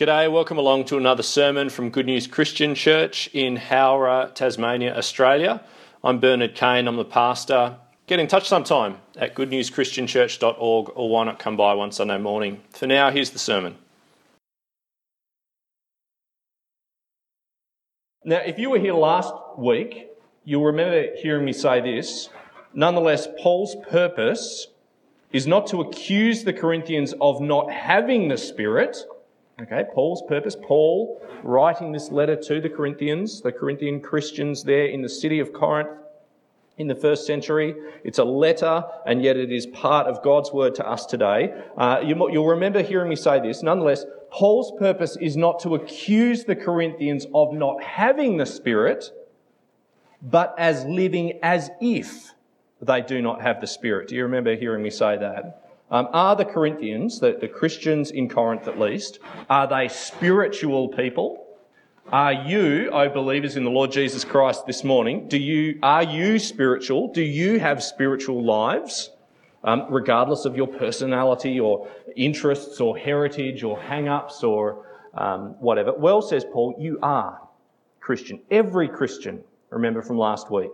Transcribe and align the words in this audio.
G'day, 0.00 0.32
welcome 0.32 0.56
along 0.56 0.86
to 0.86 0.96
another 0.96 1.22
sermon 1.22 1.68
from 1.68 1.90
Good 1.90 2.06
News 2.06 2.26
Christian 2.26 2.74
Church 2.74 3.28
in 3.34 3.56
Howrah, 3.56 4.30
Tasmania, 4.34 4.96
Australia. 4.96 5.62
I'm 6.02 6.20
Bernard 6.20 6.54
Kane, 6.54 6.88
I'm 6.88 6.96
the 6.96 7.04
pastor. 7.04 7.76
Get 8.06 8.18
in 8.18 8.26
touch 8.26 8.48
sometime 8.48 8.96
at 9.18 9.34
goodnewschristianchurch.org 9.34 10.92
or 10.94 11.10
why 11.10 11.24
not 11.24 11.38
come 11.38 11.54
by 11.58 11.74
one 11.74 11.92
Sunday 11.92 12.16
morning. 12.16 12.62
For 12.70 12.86
now, 12.86 13.10
here's 13.10 13.28
the 13.28 13.38
sermon. 13.38 13.76
Now, 18.24 18.38
if 18.38 18.58
you 18.58 18.70
were 18.70 18.78
here 18.78 18.94
last 18.94 19.34
week, 19.58 20.08
you'll 20.46 20.64
remember 20.64 21.14
hearing 21.16 21.44
me 21.44 21.52
say 21.52 21.82
this. 21.82 22.30
Nonetheless, 22.72 23.28
Paul's 23.38 23.76
purpose 23.86 24.68
is 25.30 25.46
not 25.46 25.66
to 25.66 25.82
accuse 25.82 26.42
the 26.42 26.54
Corinthians 26.54 27.12
of 27.20 27.42
not 27.42 27.70
having 27.70 28.28
the 28.28 28.38
Spirit 28.38 28.96
Okay, 29.62 29.84
Paul's 29.92 30.22
purpose, 30.26 30.56
Paul 30.56 31.20
writing 31.42 31.92
this 31.92 32.10
letter 32.10 32.34
to 32.34 32.60
the 32.62 32.68
Corinthians, 32.70 33.42
the 33.42 33.52
Corinthian 33.52 34.00
Christians 34.00 34.64
there 34.64 34.86
in 34.86 35.02
the 35.02 35.08
city 35.08 35.38
of 35.38 35.52
Corinth 35.52 35.90
in 36.78 36.86
the 36.86 36.94
first 36.94 37.26
century. 37.26 37.74
It's 38.02 38.18
a 38.18 38.24
letter, 38.24 38.82
and 39.04 39.22
yet 39.22 39.36
it 39.36 39.52
is 39.52 39.66
part 39.66 40.06
of 40.06 40.22
God's 40.22 40.50
word 40.50 40.74
to 40.76 40.88
us 40.88 41.04
today. 41.04 41.52
Uh, 41.76 42.00
you, 42.02 42.16
will 42.16 42.46
remember 42.46 42.82
hearing 42.82 43.10
me 43.10 43.16
say 43.16 43.38
this. 43.38 43.62
Nonetheless, 43.62 44.06
Paul's 44.30 44.72
purpose 44.78 45.18
is 45.20 45.36
not 45.36 45.60
to 45.60 45.74
accuse 45.74 46.44
the 46.44 46.56
Corinthians 46.56 47.26
of 47.34 47.52
not 47.52 47.82
having 47.82 48.38
the 48.38 48.46
Spirit, 48.46 49.10
but 50.22 50.54
as 50.56 50.84
living 50.86 51.38
as 51.42 51.68
if 51.82 52.32
they 52.80 53.02
do 53.02 53.20
not 53.20 53.42
have 53.42 53.60
the 53.60 53.66
Spirit. 53.66 54.08
Do 54.08 54.16
you 54.16 54.22
remember 54.22 54.56
hearing 54.56 54.82
me 54.82 54.88
say 54.88 55.18
that? 55.18 55.69
Um, 55.90 56.08
are 56.12 56.36
the 56.36 56.44
Corinthians, 56.44 57.18
the, 57.18 57.36
the 57.40 57.48
Christians 57.48 58.12
in 58.12 58.28
Corinth 58.28 58.68
at 58.68 58.78
least, 58.78 59.18
are 59.48 59.66
they 59.66 59.88
spiritual 59.88 60.88
people? 60.88 61.46
Are 62.12 62.32
you, 62.32 62.90
O 62.92 63.08
believers 63.08 63.56
in 63.56 63.64
the 63.64 63.70
Lord 63.70 63.90
Jesus 63.90 64.24
Christ 64.24 64.66
this 64.66 64.84
morning, 64.84 65.28
do 65.28 65.38
you, 65.38 65.78
are 65.82 66.02
you 66.02 66.38
spiritual? 66.38 67.12
Do 67.12 67.22
you 67.22 67.58
have 67.58 67.82
spiritual 67.82 68.44
lives? 68.44 69.10
Um, 69.62 69.86
regardless 69.90 70.46
of 70.46 70.56
your 70.56 70.68
personality 70.68 71.60
or 71.60 71.86
interests 72.16 72.80
or 72.80 72.96
heritage 72.96 73.62
or 73.62 73.78
hang 73.78 74.08
ups 74.08 74.42
or 74.42 74.86
um, 75.12 75.56
whatever. 75.60 75.92
Well, 75.92 76.22
says 76.22 76.46
Paul, 76.50 76.76
you 76.78 76.98
are 77.02 77.40
Christian. 78.00 78.40
Every 78.50 78.88
Christian, 78.88 79.44
remember 79.68 80.02
from 80.02 80.16
last 80.16 80.50
week, 80.50 80.70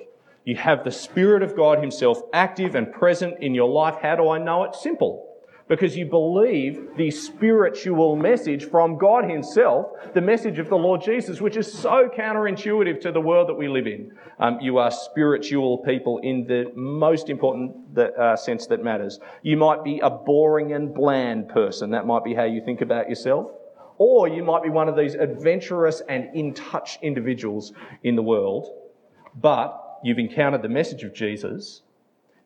you 0.46 0.54
have 0.54 0.84
the 0.84 0.92
Spirit 0.92 1.42
of 1.42 1.56
God 1.56 1.80
Himself 1.80 2.22
active 2.32 2.76
and 2.76 2.92
present 2.92 3.42
in 3.42 3.52
your 3.52 3.68
life. 3.68 3.96
How 4.00 4.14
do 4.14 4.30
I 4.30 4.38
know 4.38 4.62
it? 4.62 4.76
Simple. 4.76 5.24
Because 5.68 5.96
you 5.96 6.06
believe 6.06 6.90
the 6.96 7.10
spiritual 7.10 8.14
message 8.14 8.70
from 8.70 8.96
God 8.96 9.28
Himself, 9.28 9.86
the 10.14 10.20
message 10.20 10.60
of 10.60 10.68
the 10.68 10.76
Lord 10.76 11.02
Jesus, 11.02 11.40
which 11.40 11.56
is 11.56 11.70
so 11.70 12.08
counterintuitive 12.16 13.00
to 13.00 13.10
the 13.10 13.20
world 13.20 13.48
that 13.48 13.54
we 13.54 13.66
live 13.66 13.88
in. 13.88 14.12
Um, 14.38 14.60
you 14.60 14.78
are 14.78 14.92
spiritual 14.92 15.78
people 15.78 16.20
in 16.22 16.46
the 16.46 16.70
most 16.76 17.28
important 17.28 17.96
that, 17.96 18.14
uh, 18.16 18.36
sense 18.36 18.68
that 18.68 18.84
matters. 18.84 19.18
You 19.42 19.56
might 19.56 19.82
be 19.82 19.98
a 19.98 20.10
boring 20.10 20.74
and 20.74 20.94
bland 20.94 21.48
person. 21.48 21.90
That 21.90 22.06
might 22.06 22.22
be 22.22 22.34
how 22.34 22.44
you 22.44 22.62
think 22.64 22.82
about 22.82 23.08
yourself. 23.08 23.50
Or 23.98 24.28
you 24.28 24.44
might 24.44 24.62
be 24.62 24.68
one 24.68 24.88
of 24.88 24.96
these 24.96 25.16
adventurous 25.16 26.02
and 26.08 26.28
in 26.36 26.54
touch 26.54 27.00
individuals 27.02 27.72
in 28.04 28.14
the 28.14 28.22
world. 28.22 28.68
But 29.34 29.82
you've 30.02 30.18
encountered 30.18 30.62
the 30.62 30.68
message 30.68 31.02
of 31.02 31.14
Jesus 31.14 31.82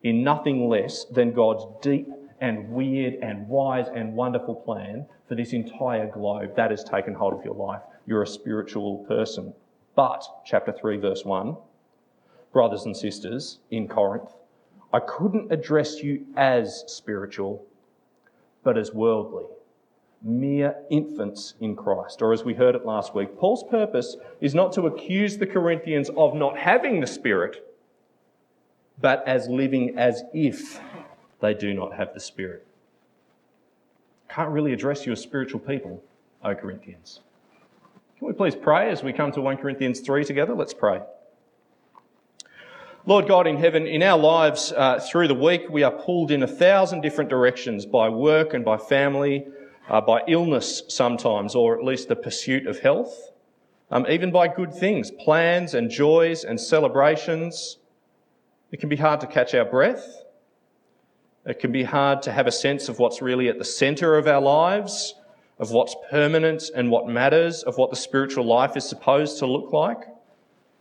in 0.03 0.23
nothing 0.23 0.67
less 0.67 1.05
than 1.05 1.33
God's 1.33 1.65
deep 1.81 2.07
and 2.39 2.69
weird 2.69 3.15
and 3.21 3.47
wise 3.47 3.87
and 3.93 4.15
wonderful 4.15 4.55
plan 4.55 5.05
for 5.27 5.35
this 5.35 5.53
entire 5.53 6.07
globe. 6.09 6.55
That 6.55 6.71
has 6.71 6.83
taken 6.83 7.13
hold 7.13 7.33
of 7.33 7.45
your 7.45 7.53
life. 7.53 7.81
You're 8.05 8.23
a 8.23 8.27
spiritual 8.27 8.99
person. 9.07 9.53
But, 9.95 10.25
chapter 10.45 10.71
3, 10.71 10.97
verse 10.97 11.23
1, 11.23 11.55
brothers 12.51 12.85
and 12.85 12.97
sisters 12.97 13.59
in 13.69 13.87
Corinth, 13.87 14.31
I 14.93 14.99
couldn't 14.99 15.51
address 15.51 16.01
you 16.01 16.25
as 16.35 16.83
spiritual, 16.87 17.65
but 18.63 18.77
as 18.77 18.93
worldly 18.93 19.45
mere 20.23 20.75
infants 20.89 21.55
in 21.59 21.75
Christ. 21.75 22.21
Or 22.21 22.33
as 22.33 22.43
we 22.43 22.53
heard 22.53 22.75
it 22.75 22.85
last 22.85 23.15
week, 23.15 23.37
Paul's 23.37 23.63
purpose 23.63 24.17
is 24.39 24.53
not 24.53 24.71
to 24.73 24.83
accuse 24.83 25.37
the 25.37 25.47
Corinthians 25.47 26.09
of 26.15 26.35
not 26.35 26.57
having 26.57 26.99
the 26.99 27.07
Spirit, 27.07 27.67
but 28.99 29.27
as 29.27 29.47
living 29.47 29.97
as 29.97 30.23
if 30.33 30.79
they 31.39 31.53
do 31.53 31.73
not 31.73 31.93
have 31.93 32.13
the 32.13 32.19
Spirit. 32.19 32.65
Can't 34.29 34.51
really 34.51 34.73
address 34.73 35.05
you 35.05 35.11
as 35.11 35.21
spiritual 35.21 35.59
people, 35.59 36.03
O 36.43 36.53
Corinthians. 36.55 37.21
Can 38.17 38.27
we 38.27 38.33
please 38.33 38.55
pray 38.55 38.91
as 38.91 39.03
we 39.03 39.11
come 39.11 39.31
to 39.31 39.41
1 39.41 39.57
Corinthians 39.57 39.99
3 39.99 40.23
together? 40.23 40.53
Let's 40.53 40.73
pray. 40.73 41.01
Lord 43.07 43.27
God 43.27 43.47
in 43.47 43.57
heaven, 43.57 43.87
in 43.87 44.03
our 44.03 44.19
lives 44.19 44.71
uh, 44.77 44.99
through 44.99 45.27
the 45.27 45.33
week, 45.33 45.63
we 45.71 45.81
are 45.81 45.91
pulled 45.91 46.29
in 46.29 46.43
a 46.43 46.47
thousand 46.47 47.01
different 47.01 47.31
directions 47.31 47.83
by 47.87 48.09
work 48.09 48.53
and 48.53 48.63
by 48.63 48.77
family 48.77 49.47
uh, 49.89 50.01
by 50.01 50.21
illness 50.27 50.83
sometimes, 50.87 51.55
or 51.55 51.77
at 51.77 51.83
least 51.83 52.07
the 52.07 52.15
pursuit 52.15 52.67
of 52.67 52.79
health, 52.79 53.31
um, 53.89 54.05
even 54.09 54.31
by 54.31 54.47
good 54.47 54.73
things, 54.73 55.11
plans 55.11 55.73
and 55.73 55.89
joys 55.89 56.43
and 56.43 56.59
celebrations. 56.59 57.77
It 58.71 58.79
can 58.79 58.89
be 58.89 58.95
hard 58.95 59.19
to 59.21 59.27
catch 59.27 59.53
our 59.53 59.65
breath. 59.65 60.23
It 61.45 61.59
can 61.59 61.71
be 61.71 61.83
hard 61.83 62.21
to 62.23 62.31
have 62.31 62.47
a 62.47 62.51
sense 62.51 62.87
of 62.87 62.99
what's 62.99 63.21
really 63.21 63.49
at 63.49 63.57
the 63.57 63.65
centre 63.65 64.15
of 64.15 64.27
our 64.27 64.39
lives, 64.39 65.15
of 65.59 65.71
what's 65.71 65.95
permanent 66.09 66.63
and 66.75 66.89
what 66.89 67.07
matters, 67.07 67.63
of 67.63 67.77
what 67.77 67.89
the 67.89 67.95
spiritual 67.95 68.45
life 68.45 68.77
is 68.77 68.87
supposed 68.87 69.39
to 69.39 69.45
look 69.45 69.73
like. 69.73 70.07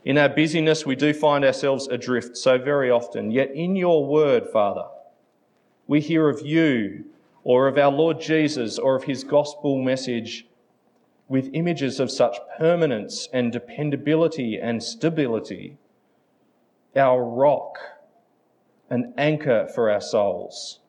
In 0.04 0.16
our 0.16 0.28
busyness, 0.28 0.86
we 0.86 0.96
do 0.96 1.12
find 1.12 1.44
ourselves 1.44 1.88
adrift 1.88 2.36
so 2.36 2.58
very 2.58 2.90
often. 2.90 3.30
Yet 3.30 3.50
in 3.50 3.76
your 3.76 4.06
word, 4.06 4.46
Father, 4.52 4.86
we 5.86 6.00
hear 6.00 6.28
of 6.28 6.46
you 6.46 7.06
or 7.44 7.66
of 7.68 7.78
our 7.78 7.90
Lord 7.90 8.20
Jesus 8.20 8.78
or 8.78 8.96
of 8.96 9.04
his 9.04 9.24
gospel 9.24 9.80
message 9.82 10.46
with 11.28 11.50
images 11.52 12.00
of 12.00 12.10
such 12.10 12.36
permanence 12.58 13.28
and 13.32 13.52
dependability 13.52 14.58
and 14.58 14.82
stability, 14.82 15.78
our 16.96 17.22
rock, 17.24 17.78
an 18.90 19.14
anchor 19.16 19.68
for 19.72 19.90
our 19.90 20.00
souls, 20.00 20.80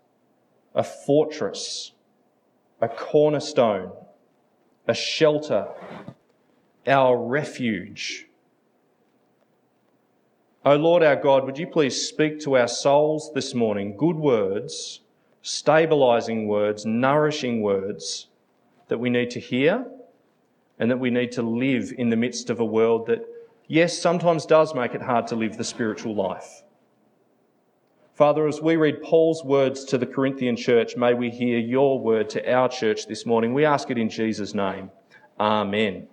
a 0.74 0.84
fortress, 0.84 1.92
a 2.82 2.88
cornerstone, 2.88 3.92
a 4.88 4.94
shelter, 4.94 5.68
our 6.88 7.18
refuge. 7.18 8.26
O 10.66 10.76
Lord 10.76 11.04
our 11.04 11.16
God, 11.16 11.46
would 11.46 11.60
you 11.60 11.68
please 11.68 12.08
speak 12.08 12.40
to 12.42 12.58
our 12.58 12.68
souls 12.68 13.32
this 13.34 13.54
morning 13.54 13.96
good 13.96 14.16
words 14.16 15.02
stabilizing 15.42 16.48
words, 16.48 16.86
nourishing 16.86 17.62
words 17.62 18.28
that 18.88 18.98
we 18.98 19.10
need 19.10 19.30
to 19.32 19.40
hear 19.40 19.86
and 20.80 20.90
that 20.90 20.98
we 20.98 21.10
need 21.10 21.32
to 21.32 21.42
live 21.42 21.94
in 21.98 22.10
the 22.10 22.16
midst 22.16 22.50
of 22.50 22.60
a 22.60 22.66
world 22.66 23.08
that, 23.08 23.26
yes, 23.68 23.98
sometimes 23.98 24.46
does 24.46 24.74
make 24.76 24.94
it 24.94 25.02
hard 25.02 25.28
to 25.28 25.36
live 25.36 25.58
the 25.58 25.64
spiritual 25.64 26.16
life. 26.16 26.64
Father, 28.14 28.48
as 28.48 28.62
we 28.62 28.76
read 28.76 29.02
Paul's 29.02 29.44
words 29.44 29.86
to 29.86 29.98
the 29.98 30.06
Corinthian 30.06 30.56
church, 30.56 30.96
may 30.96 31.14
we 31.14 31.30
hear 31.30 31.58
your 31.58 32.00
word 32.00 32.30
to 32.32 32.54
our 32.54 32.68
church 32.68 33.08
this 33.08 33.26
morning. 33.26 33.54
We 33.54 33.66
ask 33.66 33.90
it 33.90 33.98
in 33.98 34.10
Jesus' 34.10 34.54
name. 34.54 34.92
Amen. 35.40 36.08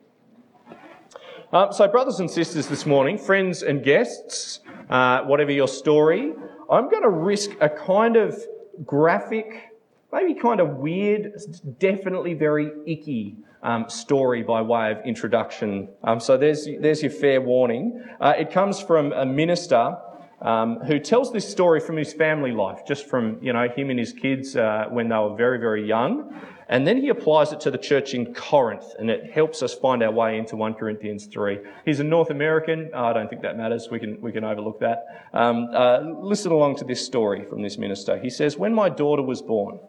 Um, 1.53 1.73
so, 1.73 1.89
brothers 1.89 2.21
and 2.21 2.31
sisters, 2.31 2.67
this 2.67 2.87
morning, 2.87 3.19
friends 3.19 3.63
and 3.63 3.83
guests, 3.83 4.61
uh, 4.91 5.23
whatever 5.23 5.51
your 5.51 5.69
story, 5.69 6.35
I'm 6.71 6.91
going 6.91 7.03
to 7.03 7.11
risk 7.11 7.51
a 7.61 7.69
kind 7.69 8.17
of 8.17 8.39
graphic, 8.85 9.71
maybe 10.13 10.35
kind 10.35 10.61
of 10.61 10.77
weird, 10.77 11.33
definitely 11.79 12.35
very 12.35 12.71
icky 12.87 13.37
um, 13.63 13.89
story 13.89 14.43
by 14.43 14.63
way 14.63 14.93
of 14.93 14.99
introduction. 15.05 15.89
Um, 16.05 16.21
so 16.21 16.37
there's, 16.37 16.69
there's 16.81 17.03
your 17.03 17.11
fair 17.11 17.41
warning. 17.41 18.03
Uh, 18.21 18.35
it 18.39 18.53
comes 18.53 18.81
from 18.81 19.13
a 19.13 19.27
minister 19.27 19.97
um, 20.41 20.79
who 20.81 20.99
tells 20.99 21.33
this 21.33 21.49
story 21.49 21.81
from 21.81 21.97
his 21.97 22.13
family 22.13 22.53
life, 22.53 22.87
just 22.87 23.07
from 23.07 23.39
you 23.43 23.53
know 23.53 23.69
him 23.69 23.91
and 23.91 23.99
his 23.99 24.13
kids 24.13 24.57
uh, 24.57 24.87
when 24.89 25.09
they 25.09 25.17
were 25.17 25.35
very 25.35 25.59
very 25.59 25.87
young. 25.87 26.33
And 26.71 26.87
then 26.87 26.99
he 26.99 27.09
applies 27.09 27.53
it 27.53 27.61
to 27.61 27.71
the 27.71 27.79
church 27.79 28.13
in 28.13 28.35
Corinth, 28.35 28.95
and 28.99 29.09
it 29.09 29.33
helps 29.33 29.63
us 29.63 29.75
find 29.75 30.03
our 30.03 30.11
way 30.11 30.37
into 30.37 30.55
1 30.55 30.75
Corinthians 30.75 31.27
3. 31.27 31.61
He's 31.87 31.99
a 31.99 32.05
North 32.05 32.29
American. 32.29 32.91
Oh, 32.93 33.05
I 33.07 33.15
don't 33.15 33.31
think 33.31 33.41
that 33.43 33.57
matters. 33.57 33.89
We 33.91 33.99
can, 33.99 34.21
we 34.21 34.33
can 34.33 34.45
overlook 34.45 34.81
that. 34.81 35.29
Um, 35.33 35.71
uh, 35.73 36.01
listen 36.21 36.53
along 36.53 36.77
to 36.77 36.85
this 36.85 37.05
story 37.05 37.45
from 37.47 37.63
this 37.63 37.79
minister. 37.79 38.19
He 38.19 38.29
says, 38.29 38.59
When 38.59 38.75
my 38.75 38.91
daughter 38.91 39.23
was 39.23 39.41
born, 39.41 39.81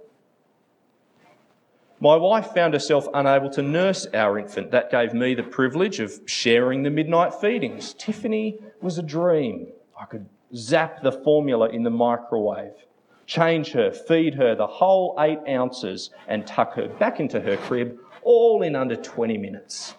my 2.00 2.16
wife 2.16 2.54
found 2.54 2.74
herself 2.74 3.08
unable 3.14 3.50
to 3.52 3.62
nurse 3.62 4.08
our 4.14 4.40
infant. 4.40 4.72
That 4.72 4.90
gave 4.90 5.14
me 5.14 5.34
the 5.34 5.44
privilege 5.44 6.00
of 6.00 6.14
sharing 6.28 6.84
the 6.84 6.90
midnight 6.90 7.34
feedings. 7.34 7.94
Tiffany 7.94 8.58
was 8.82 8.98
a 8.98 9.04
dream. 9.04 9.68
I 10.00 10.06
could 10.06 10.30
zap 10.56 11.04
the 11.04 11.12
formula 11.12 11.68
in 11.68 11.84
the 11.84 11.90
microwave 11.90 12.72
change 13.30 13.72
her, 13.74 13.92
feed 13.92 14.34
her 14.34 14.56
the 14.56 14.68
whole 14.68 15.16
eight 15.20 15.40
ounces, 15.48 16.10
and 16.28 16.48
tuck 16.48 16.74
her 16.74 16.88
back 16.88 17.20
into 17.20 17.40
her 17.40 17.56
crib 17.58 17.98
all 18.24 18.64
in 18.64 18.76
under 18.76 18.96
20 18.96 19.38
minutes. 19.38 19.94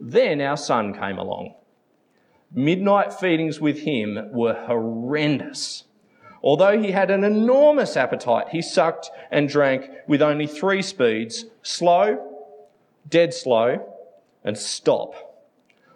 Then 0.00 0.40
our 0.40 0.56
son 0.56 0.92
came 0.92 1.16
along. 1.16 1.54
Midnight 2.52 3.12
feedings 3.12 3.60
with 3.60 3.80
him 3.80 4.30
were 4.32 4.54
horrendous. 4.54 5.84
Although 6.42 6.80
he 6.80 6.90
had 6.90 7.10
an 7.10 7.22
enormous 7.22 7.96
appetite, 7.96 8.48
he 8.48 8.62
sucked 8.62 9.10
and 9.30 9.48
drank 9.48 9.88
with 10.08 10.20
only 10.20 10.48
three 10.48 10.82
speeds 10.82 11.44
slow, 11.62 12.18
dead 13.08 13.32
slow, 13.32 13.94
and 14.42 14.58
stop. 14.58 15.30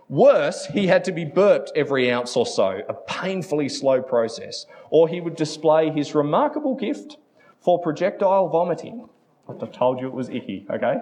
Worse, 0.08 0.66
he 0.66 0.86
had 0.86 1.02
to 1.04 1.12
be 1.12 1.24
burped 1.24 1.72
every 1.74 2.12
ounce 2.12 2.36
or 2.36 2.46
so, 2.46 2.82
a 2.88 2.94
painfully 2.94 3.68
slow 3.68 4.02
process, 4.02 4.66
or 4.94 5.08
he 5.08 5.20
would 5.20 5.34
display 5.34 5.90
his 5.90 6.14
remarkable 6.14 6.76
gift 6.76 7.16
for 7.58 7.80
projectile 7.80 8.46
vomiting. 8.46 9.08
I 9.48 9.66
told 9.66 10.00
you 10.00 10.06
it 10.06 10.14
was 10.14 10.28
icky, 10.28 10.64
okay? 10.70 11.00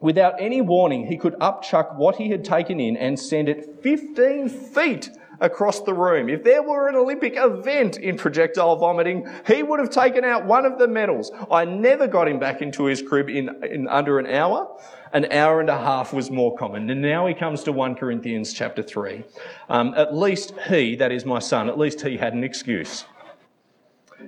Without 0.00 0.40
any 0.40 0.62
warning, 0.62 1.08
he 1.08 1.18
could 1.18 1.34
upchuck 1.34 1.96
what 1.96 2.16
he 2.16 2.30
had 2.30 2.46
taken 2.46 2.80
in 2.80 2.96
and 2.96 3.20
send 3.20 3.46
it 3.46 3.82
15 3.82 4.48
feet 4.48 5.10
across 5.42 5.80
the 5.80 5.92
room. 5.92 6.30
If 6.30 6.44
there 6.44 6.62
were 6.62 6.88
an 6.88 6.94
Olympic 6.94 7.34
event 7.36 7.98
in 7.98 8.16
projectile 8.16 8.76
vomiting, 8.76 9.28
he 9.46 9.62
would 9.62 9.80
have 9.80 9.90
taken 9.90 10.24
out 10.24 10.46
one 10.46 10.64
of 10.64 10.78
the 10.78 10.88
medals. 10.88 11.32
I 11.50 11.64
never 11.64 12.06
got 12.06 12.28
him 12.28 12.38
back 12.38 12.62
into 12.62 12.84
his 12.84 13.02
crib 13.02 13.28
in, 13.28 13.62
in 13.64 13.88
under 13.88 14.18
an 14.18 14.26
hour. 14.26 14.78
An 15.12 15.30
hour 15.30 15.60
and 15.60 15.68
a 15.68 15.76
half 15.76 16.14
was 16.14 16.30
more 16.30 16.56
common. 16.56 16.88
And 16.88 17.02
now 17.02 17.26
he 17.26 17.34
comes 17.34 17.64
to 17.64 17.72
1 17.72 17.96
Corinthians 17.96 18.54
chapter 18.54 18.82
3. 18.82 19.24
Um, 19.68 19.92
at 19.94 20.14
least 20.14 20.54
he, 20.68 20.96
that 20.96 21.12
is 21.12 21.26
my 21.26 21.40
son, 21.40 21.68
at 21.68 21.76
least 21.76 22.00
he 22.00 22.16
had 22.16 22.32
an 22.32 22.44
excuse. 22.44 23.04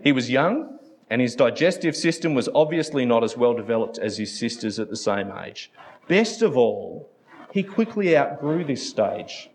He 0.03 0.13
was 0.13 0.29
young, 0.29 0.79
and 1.09 1.23
his 1.23 1.37
digestive 1.37 1.95
system 1.95 2.35
was 2.35 2.49
obviously 2.55 3.07
not 3.07 3.23
as 3.23 3.37
well 3.37 3.55
developed 3.55 3.99
as 3.99 4.19
his 4.19 4.37
sisters 4.37 4.79
at 4.81 4.91
the 4.91 4.97
same 4.97 5.33
age. 5.33 5.71
Best 6.09 6.43
of 6.43 6.57
all, 6.57 7.09
he 7.53 7.63
quickly 7.63 8.19
outgrew 8.19 8.65
this 8.65 8.87
stage. 8.87 9.49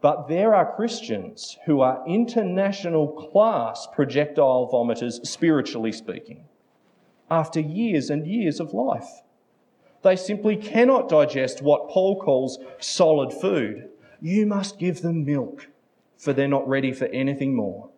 But 0.00 0.28
there 0.28 0.54
are 0.54 0.76
Christians 0.76 1.56
who 1.66 1.80
are 1.80 2.04
international 2.06 3.08
class 3.08 3.86
projectile 3.92 4.68
vomiters, 4.70 5.26
spiritually 5.26 5.92
speaking, 5.92 6.44
after 7.30 7.60
years 7.60 8.10
and 8.10 8.26
years 8.26 8.60
of 8.60 8.74
life. 8.74 9.08
They 10.02 10.16
simply 10.16 10.56
cannot 10.56 11.08
digest 11.08 11.62
what 11.62 11.88
Paul 11.88 12.20
calls 12.20 12.58
solid 12.78 13.32
food. 13.32 13.88
You 14.20 14.46
must 14.46 14.78
give 14.78 15.00
them 15.00 15.24
milk, 15.24 15.68
for 16.18 16.32
they're 16.32 16.46
not 16.46 16.68
ready 16.68 16.92
for 16.92 17.06
anything 17.06 17.56
more. 17.56 17.90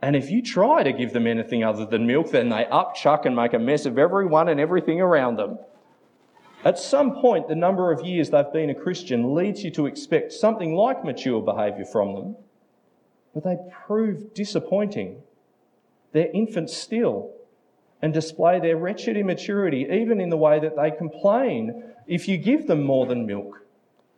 And 0.00 0.16
if 0.16 0.30
you 0.30 0.42
try 0.42 0.82
to 0.82 0.92
give 0.92 1.12
them 1.12 1.26
anything 1.26 1.62
other 1.62 1.86
than 1.86 2.06
milk, 2.06 2.30
then 2.30 2.48
they 2.48 2.64
upchuck 2.64 3.24
and 3.24 3.36
make 3.36 3.52
a 3.52 3.58
mess 3.58 3.86
of 3.86 3.98
everyone 3.98 4.48
and 4.48 4.58
everything 4.58 5.00
around 5.00 5.36
them. 5.36 5.58
At 6.64 6.78
some 6.78 7.16
point, 7.16 7.48
the 7.48 7.56
number 7.56 7.90
of 7.90 8.06
years 8.06 8.30
they've 8.30 8.52
been 8.52 8.70
a 8.70 8.74
Christian 8.74 9.34
leads 9.34 9.64
you 9.64 9.70
to 9.72 9.86
expect 9.86 10.32
something 10.32 10.74
like 10.74 11.04
mature 11.04 11.42
behaviour 11.42 11.84
from 11.84 12.14
them, 12.14 12.36
but 13.34 13.42
they 13.42 13.56
prove 13.86 14.32
disappointing. 14.32 15.22
They're 16.12 16.30
infants 16.32 16.76
still 16.76 17.32
and 18.00 18.12
display 18.12 18.60
their 18.60 18.76
wretched 18.76 19.16
immaturity, 19.16 19.88
even 19.90 20.20
in 20.20 20.28
the 20.28 20.36
way 20.36 20.60
that 20.60 20.76
they 20.76 20.90
complain 20.90 21.84
if 22.06 22.28
you 22.28 22.36
give 22.36 22.66
them 22.66 22.82
more 22.84 23.06
than 23.06 23.26
milk. 23.26 23.64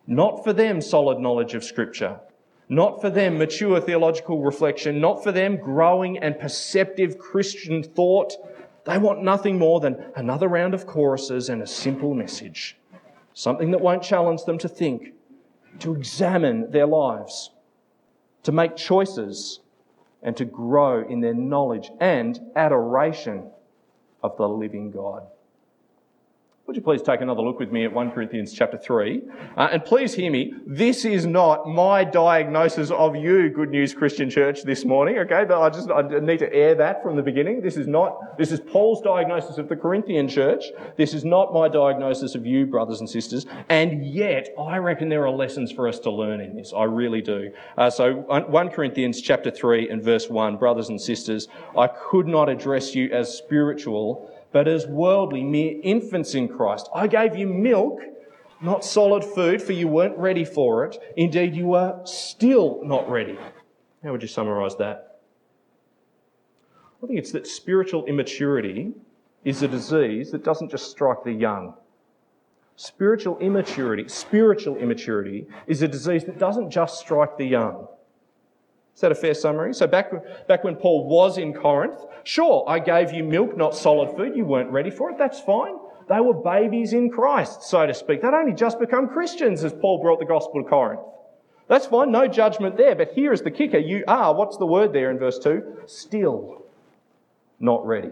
Not 0.06 0.44
for 0.44 0.52
them 0.52 0.82
solid 0.82 1.20
knowledge 1.20 1.54
of 1.54 1.64
Scripture, 1.64 2.20
not 2.68 3.00
for 3.00 3.08
them 3.08 3.38
mature 3.38 3.80
theological 3.80 4.42
reflection, 4.42 5.00
not 5.00 5.22
for 5.22 5.32
them 5.32 5.56
growing 5.56 6.18
and 6.18 6.38
perceptive 6.38 7.18
Christian 7.18 7.82
thought. 7.82 8.34
They 8.84 8.98
want 8.98 9.22
nothing 9.22 9.58
more 9.58 9.80
than 9.80 10.04
another 10.14 10.48
round 10.48 10.74
of 10.74 10.86
choruses 10.86 11.48
and 11.48 11.62
a 11.62 11.66
simple 11.66 12.14
message. 12.14 12.76
Something 13.32 13.70
that 13.70 13.80
won't 13.80 14.02
challenge 14.02 14.44
them 14.44 14.58
to 14.58 14.68
think, 14.68 15.14
to 15.80 15.94
examine 15.94 16.70
their 16.70 16.86
lives, 16.86 17.50
to 18.42 18.52
make 18.52 18.76
choices, 18.76 19.60
and 20.22 20.36
to 20.36 20.44
grow 20.44 21.06
in 21.06 21.20
their 21.20 21.34
knowledge 21.34 21.90
and 22.00 22.40
adoration 22.56 23.50
of 24.22 24.36
the 24.36 24.48
living 24.48 24.90
God. 24.90 25.26
Would 26.66 26.76
you 26.76 26.82
please 26.82 27.02
take 27.02 27.20
another 27.20 27.42
look 27.42 27.58
with 27.58 27.70
me 27.70 27.84
at 27.84 27.92
1 27.92 28.12
Corinthians 28.12 28.50
chapter 28.50 28.78
3? 28.78 29.20
Uh, 29.54 29.68
and 29.72 29.84
please 29.84 30.14
hear 30.14 30.30
me. 30.30 30.54
This 30.66 31.04
is 31.04 31.26
not 31.26 31.68
my 31.68 32.04
diagnosis 32.04 32.90
of 32.90 33.14
you, 33.14 33.50
Good 33.50 33.68
News 33.68 33.92
Christian 33.92 34.30
Church, 34.30 34.62
this 34.62 34.82
morning, 34.82 35.18
okay? 35.18 35.44
But 35.46 35.60
I 35.60 35.68
just 35.68 35.90
I 35.90 36.00
need 36.20 36.38
to 36.38 36.50
air 36.50 36.74
that 36.76 37.02
from 37.02 37.16
the 37.16 37.22
beginning. 37.22 37.60
This 37.60 37.76
is 37.76 37.86
not, 37.86 38.38
this 38.38 38.50
is 38.50 38.60
Paul's 38.60 39.02
diagnosis 39.02 39.58
of 39.58 39.68
the 39.68 39.76
Corinthian 39.76 40.26
church. 40.26 40.64
This 40.96 41.12
is 41.12 41.22
not 41.22 41.52
my 41.52 41.68
diagnosis 41.68 42.34
of 42.34 42.46
you, 42.46 42.64
brothers 42.64 43.00
and 43.00 43.10
sisters. 43.10 43.44
And 43.68 44.02
yet, 44.02 44.48
I 44.58 44.78
reckon 44.78 45.10
there 45.10 45.26
are 45.26 45.30
lessons 45.30 45.70
for 45.70 45.86
us 45.86 45.98
to 45.98 46.10
learn 46.10 46.40
in 46.40 46.56
this. 46.56 46.72
I 46.74 46.84
really 46.84 47.20
do. 47.20 47.52
Uh, 47.76 47.90
so 47.90 48.14
1 48.14 48.70
Corinthians 48.70 49.20
chapter 49.20 49.50
3 49.50 49.90
and 49.90 50.02
verse 50.02 50.30
1, 50.30 50.56
brothers 50.56 50.88
and 50.88 50.98
sisters, 50.98 51.46
I 51.76 51.88
could 51.88 52.26
not 52.26 52.48
address 52.48 52.94
you 52.94 53.10
as 53.12 53.36
spiritual 53.36 54.33
but 54.54 54.68
as 54.68 54.86
worldly, 54.86 55.42
mere 55.42 55.80
infants 55.82 56.36
in 56.36 56.46
Christ. 56.46 56.88
I 56.94 57.08
gave 57.08 57.34
you 57.34 57.48
milk, 57.48 58.00
not 58.60 58.84
solid 58.84 59.24
food, 59.24 59.60
for 59.60 59.72
you 59.72 59.88
weren't 59.88 60.16
ready 60.16 60.44
for 60.44 60.84
it. 60.84 60.96
Indeed, 61.16 61.56
you 61.56 61.74
are 61.74 62.00
still 62.04 62.80
not 62.84 63.10
ready. 63.10 63.36
How 64.04 64.12
would 64.12 64.22
you 64.22 64.28
summarize 64.28 64.76
that? 64.76 65.18
I 67.02 67.06
think 67.08 67.18
it's 67.18 67.32
that 67.32 67.48
spiritual 67.48 68.06
immaturity 68.06 68.92
is 69.42 69.64
a 69.64 69.68
disease 69.68 70.30
that 70.30 70.44
doesn't 70.44 70.70
just 70.70 70.88
strike 70.88 71.24
the 71.24 71.32
young. 71.32 71.74
Spiritual 72.76 73.36
immaturity, 73.40 74.06
spiritual 74.06 74.76
immaturity 74.76 75.48
is 75.66 75.82
a 75.82 75.88
disease 75.88 76.26
that 76.26 76.38
doesn't 76.38 76.70
just 76.70 77.00
strike 77.00 77.36
the 77.38 77.44
young. 77.44 77.88
Is 78.94 79.00
that 79.00 79.10
a 79.10 79.14
fair 79.14 79.34
summary? 79.34 79.74
So 79.74 79.86
back, 79.86 80.12
back 80.46 80.62
when 80.62 80.76
Paul 80.76 81.08
was 81.08 81.36
in 81.36 81.52
Corinth, 81.52 81.98
sure, 82.22 82.64
I 82.68 82.78
gave 82.78 83.12
you 83.12 83.24
milk, 83.24 83.56
not 83.56 83.74
solid 83.74 84.16
food. 84.16 84.36
You 84.36 84.44
weren't 84.44 84.70
ready 84.70 84.90
for 84.90 85.10
it. 85.10 85.18
That's 85.18 85.40
fine. 85.40 85.74
They 86.08 86.20
were 86.20 86.34
babies 86.34 86.92
in 86.92 87.10
Christ, 87.10 87.62
so 87.62 87.86
to 87.86 87.94
speak. 87.94 88.22
They'd 88.22 88.28
only 88.28 88.52
just 88.52 88.78
become 88.78 89.08
Christians 89.08 89.64
as 89.64 89.72
Paul 89.72 90.00
brought 90.00 90.20
the 90.20 90.26
gospel 90.26 90.62
to 90.62 90.68
Corinth. 90.68 91.00
That's 91.66 91.86
fine. 91.86 92.12
No 92.12 92.28
judgment 92.28 92.76
there. 92.76 92.94
But 92.94 93.12
here 93.12 93.32
is 93.32 93.42
the 93.42 93.50
kicker. 93.50 93.78
You 93.78 94.04
are, 94.06 94.34
what's 94.34 94.58
the 94.58 94.66
word 94.66 94.92
there 94.92 95.10
in 95.10 95.18
verse 95.18 95.38
2? 95.38 95.82
Still 95.86 96.62
not 97.58 97.84
ready. 97.86 98.10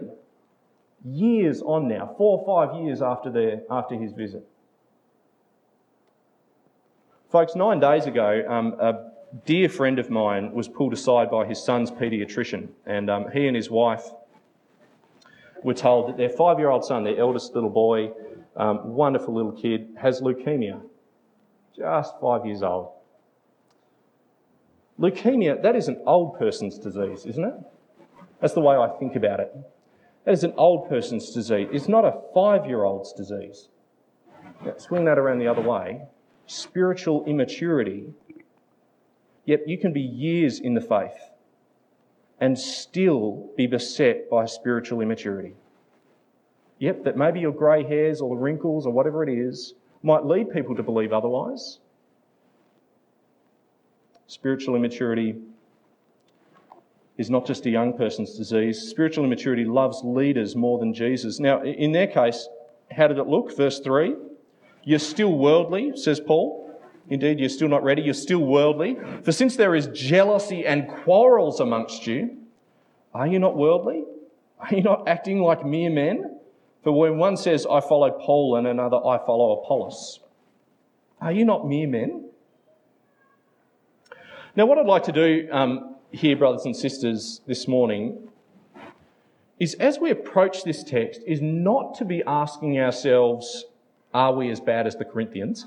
Years 1.05 1.61
on 1.61 1.87
now, 1.87 2.13
four 2.17 2.39
or 2.39 2.67
five 2.67 2.83
years 2.83 3.01
after, 3.01 3.29
their, 3.29 3.61
after 3.69 3.95
his 3.95 4.11
visit. 4.13 4.47
Folks, 7.31 7.55
nine 7.55 7.79
days 7.79 8.05
ago, 8.05 8.43
um, 8.49 8.75
a 8.79 9.12
dear 9.45 9.67
friend 9.67 9.99
of 9.99 10.09
mine 10.09 10.51
was 10.53 10.67
pulled 10.67 10.93
aside 10.93 11.29
by 11.29 11.45
his 11.45 11.63
son's 11.63 11.91
paediatrician, 11.91 12.69
and 12.85 13.09
um, 13.09 13.31
he 13.31 13.47
and 13.47 13.55
his 13.55 13.69
wife 13.69 14.11
were 15.63 15.73
told 15.73 16.09
that 16.09 16.17
their 16.17 16.29
five 16.29 16.59
year 16.59 16.69
old 16.69 16.85
son, 16.85 17.03
their 17.03 17.17
eldest 17.17 17.55
little 17.55 17.69
boy, 17.69 18.11
um, 18.55 18.93
wonderful 18.93 19.33
little 19.33 19.51
kid, 19.51 19.89
has 19.99 20.21
leukemia. 20.21 20.81
Just 21.75 22.13
five 22.21 22.45
years 22.45 22.61
old. 22.61 22.91
Leukemia, 24.99 25.61
that 25.63 25.75
is 25.75 25.87
an 25.87 25.99
old 26.05 26.37
person's 26.37 26.77
disease, 26.77 27.25
isn't 27.25 27.43
it? 27.43 27.53
That's 28.39 28.53
the 28.53 28.61
way 28.61 28.75
I 28.75 28.89
think 28.99 29.15
about 29.15 29.39
it. 29.39 29.55
That 30.25 30.33
is 30.33 30.43
an 30.43 30.53
old 30.55 30.87
person's 30.87 31.31
disease. 31.31 31.67
It's 31.71 31.87
not 31.87 32.05
a 32.05 32.21
five 32.33 32.67
year 32.67 32.83
old's 32.83 33.11
disease. 33.11 33.69
Now, 34.63 34.77
swing 34.77 35.05
that 35.05 35.17
around 35.17 35.39
the 35.39 35.47
other 35.47 35.61
way. 35.61 36.03
Spiritual 36.45 37.25
immaturity 37.25 38.13
Yet 39.45 39.67
you 39.67 39.77
can 39.77 39.93
be 39.93 40.01
years 40.01 40.59
in 40.59 40.73
the 40.73 40.81
faith 40.81 41.31
and 42.39 42.57
still 42.57 43.49
be 43.55 43.67
beset 43.67 44.29
by 44.29 44.45
spiritual 44.45 45.01
immaturity. 45.01 45.55
Yep, 46.79 47.03
that 47.05 47.17
maybe 47.17 47.39
your 47.39 47.51
grey 47.51 47.83
hairs 47.83 48.19
or 48.21 48.35
the 48.35 48.41
wrinkles 48.41 48.85
or 48.85 48.91
whatever 48.91 49.23
it 49.23 49.29
is 49.29 49.73
might 50.01 50.25
lead 50.25 50.51
people 50.51 50.75
to 50.75 50.83
believe 50.83 51.13
otherwise. 51.13 51.79
Spiritual 54.27 54.75
immaturity 54.75 55.35
is 57.17 57.29
not 57.29 57.45
just 57.45 57.65
a 57.65 57.69
young 57.69 57.95
person's 57.95 58.35
disease. 58.35 58.81
Spiritual 58.81 59.23
immaturity 59.23 59.65
loves 59.65 60.01
leaders 60.03 60.55
more 60.55 60.79
than 60.79 60.93
Jesus. 60.93 61.39
Now, 61.39 61.61
in 61.61 61.91
their 61.91 62.07
case, 62.07 62.47
how 62.91 63.07
did 63.07 63.19
it 63.19 63.27
look? 63.27 63.55
Verse 63.55 63.79
3 63.79 64.15
You're 64.83 64.99
still 64.99 65.37
worldly, 65.37 65.95
says 65.95 66.19
Paul. 66.19 66.62
Indeed, 67.09 67.39
you're 67.39 67.49
still 67.49 67.67
not 67.67 67.83
ready, 67.83 68.01
you're 68.01 68.13
still 68.13 68.39
worldly. 68.39 68.97
For 69.23 69.31
since 69.31 69.55
there 69.55 69.75
is 69.75 69.87
jealousy 69.87 70.65
and 70.65 70.87
quarrels 70.87 71.59
amongst 71.59 72.07
you, 72.07 72.37
are 73.13 73.27
you 73.27 73.39
not 73.39 73.57
worldly? 73.57 74.03
Are 74.59 74.75
you 74.75 74.81
not 74.81 75.07
acting 75.07 75.41
like 75.41 75.65
mere 75.65 75.89
men? 75.89 76.39
For 76.83 76.91
when 76.91 77.17
one 77.17 77.37
says, 77.37 77.65
I 77.69 77.81
follow 77.81 78.11
Paul, 78.11 78.55
and 78.55 78.67
another, 78.67 78.97
I 78.97 79.17
follow 79.17 79.61
Apollos, 79.61 80.19
are 81.21 81.31
you 81.31 81.45
not 81.45 81.67
mere 81.67 81.87
men? 81.87 82.29
Now, 84.55 84.65
what 84.65 84.77
I'd 84.77 84.85
like 84.85 85.03
to 85.03 85.11
do 85.11 85.47
um, 85.51 85.95
here, 86.11 86.35
brothers 86.35 86.65
and 86.65 86.75
sisters, 86.75 87.41
this 87.47 87.67
morning, 87.67 88.29
is 89.59 89.73
as 89.75 89.99
we 89.99 90.11
approach 90.11 90.63
this 90.63 90.83
text, 90.83 91.21
is 91.25 91.41
not 91.41 91.95
to 91.95 92.05
be 92.05 92.21
asking 92.27 92.79
ourselves, 92.79 93.65
are 94.13 94.33
we 94.33 94.49
as 94.51 94.59
bad 94.59 94.85
as 94.85 94.95
the 94.95 95.05
Corinthians? 95.05 95.65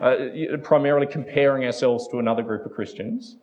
Uh, 0.00 0.16
primarily 0.62 1.06
comparing 1.06 1.64
ourselves 1.64 2.08
to 2.08 2.18
another 2.18 2.42
group 2.42 2.66
of 2.66 2.72
Christians. 2.72 3.36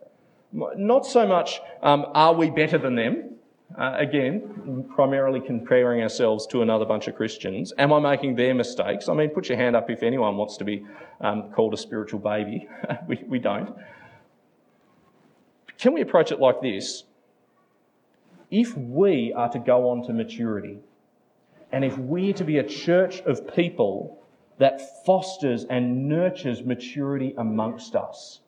Not 0.52 1.06
so 1.06 1.26
much, 1.26 1.60
um, 1.82 2.06
are 2.14 2.34
we 2.34 2.50
better 2.50 2.78
than 2.78 2.94
them? 2.94 3.30
Uh, 3.78 3.94
again, 3.96 4.84
primarily 4.94 5.40
comparing 5.40 6.02
ourselves 6.02 6.46
to 6.46 6.60
another 6.60 6.84
bunch 6.84 7.08
of 7.08 7.14
Christians. 7.14 7.72
Am 7.78 7.90
I 7.90 8.00
making 8.00 8.34
their 8.34 8.54
mistakes? 8.54 9.08
I 9.08 9.14
mean, 9.14 9.30
put 9.30 9.48
your 9.48 9.56
hand 9.56 9.76
up 9.76 9.88
if 9.88 10.02
anyone 10.02 10.36
wants 10.36 10.58
to 10.58 10.64
be 10.64 10.84
um, 11.22 11.50
called 11.52 11.72
a 11.72 11.78
spiritual 11.78 12.20
baby. 12.20 12.68
we, 13.08 13.24
we 13.26 13.38
don't. 13.38 13.74
Can 15.78 15.94
we 15.94 16.02
approach 16.02 16.32
it 16.32 16.38
like 16.38 16.60
this? 16.60 17.04
If 18.50 18.76
we 18.76 19.32
are 19.34 19.48
to 19.48 19.58
go 19.58 19.88
on 19.88 20.02
to 20.06 20.12
maturity, 20.12 20.78
and 21.72 21.82
if 21.82 21.96
we're 21.96 22.34
to 22.34 22.44
be 22.44 22.58
a 22.58 22.62
church 22.62 23.20
of 23.20 23.54
people 23.54 24.21
that 24.58 25.04
fosters 25.04 25.64
and 25.64 26.08
nurtures 26.08 26.62
maturity 26.64 27.34
amongst 27.36 27.96
us, 27.96 28.40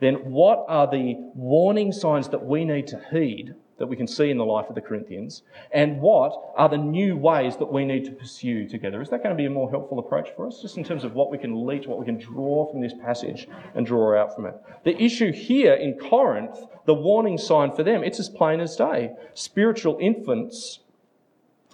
then 0.00 0.14
what 0.30 0.64
are 0.68 0.86
the 0.86 1.14
warning 1.34 1.92
signs 1.92 2.28
that 2.28 2.44
we 2.44 2.64
need 2.64 2.86
to 2.88 3.00
heed 3.10 3.54
that 3.78 3.86
we 3.86 3.96
can 3.96 4.06
see 4.06 4.30
in 4.30 4.38
the 4.38 4.44
life 4.44 4.66
of 4.68 4.74
the 4.74 4.80
Corinthians? 4.80 5.42
And 5.72 6.00
what 6.00 6.32
are 6.56 6.68
the 6.68 6.78
new 6.78 7.16
ways 7.16 7.56
that 7.56 7.72
we 7.72 7.84
need 7.84 8.04
to 8.04 8.12
pursue 8.12 8.68
together? 8.68 9.00
Is 9.00 9.08
that 9.10 9.22
going 9.22 9.34
to 9.34 9.40
be 9.40 9.46
a 9.46 9.50
more 9.50 9.70
helpful 9.70 9.98
approach 9.98 10.30
for 10.36 10.46
us, 10.46 10.60
just 10.62 10.76
in 10.76 10.84
terms 10.84 11.04
of 11.04 11.14
what 11.14 11.30
we 11.30 11.38
can 11.38 11.66
leach, 11.66 11.86
what 11.86 11.98
we 11.98 12.04
can 12.04 12.18
draw 12.18 12.70
from 12.70 12.80
this 12.80 12.94
passage 13.02 13.48
and 13.74 13.86
draw 13.86 14.20
out 14.20 14.34
from 14.34 14.46
it? 14.46 14.54
The 14.84 15.00
issue 15.02 15.32
here 15.32 15.74
in 15.74 15.98
Corinth, 15.98 16.58
the 16.86 16.94
warning 16.94 17.38
sign 17.38 17.72
for 17.72 17.82
them, 17.82 18.04
it's 18.04 18.20
as 18.20 18.28
plain 18.28 18.60
as 18.60 18.76
day. 18.76 19.12
Spiritual 19.34 19.98
infants 20.00 20.80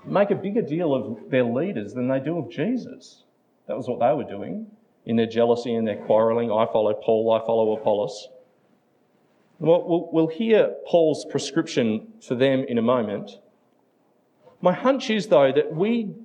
make 0.05 0.31
a 0.31 0.35
bigger 0.35 0.63
deal 0.63 0.95
of 0.95 1.31
their 1.31 1.45
leaders 1.45 1.93
than 1.95 2.09
they 2.09 2.21
do 2.21 2.39
of 2.39 2.51
Jesus. 2.51 3.25
That 3.71 3.77
was 3.77 3.87
what 3.87 4.01
they 4.01 4.13
were 4.13 4.29
doing 4.29 4.67
in 5.07 5.15
their 5.15 5.29
jealousy 5.29 5.73
and 5.77 5.87
their 5.87 6.05
quarrelling. 6.05 6.51
I 6.51 6.67
follow 6.73 6.93
Paul, 6.93 7.33
I 7.33 7.39
follow 7.47 7.77
Apollos. 7.77 8.29
We'll, 9.61 10.09
we'll 10.13 10.27
hear 10.27 10.75
Paul's 10.89 11.25
prescription 11.31 12.09
for 12.21 12.35
them 12.35 12.65
in 12.67 12.79
a 12.79 12.83
moment. 12.83 13.39
My 14.61 14.73
hunch 14.73 15.09
is, 15.09 15.29
though, 15.29 15.53
that 15.53 15.73
we 15.73 16.17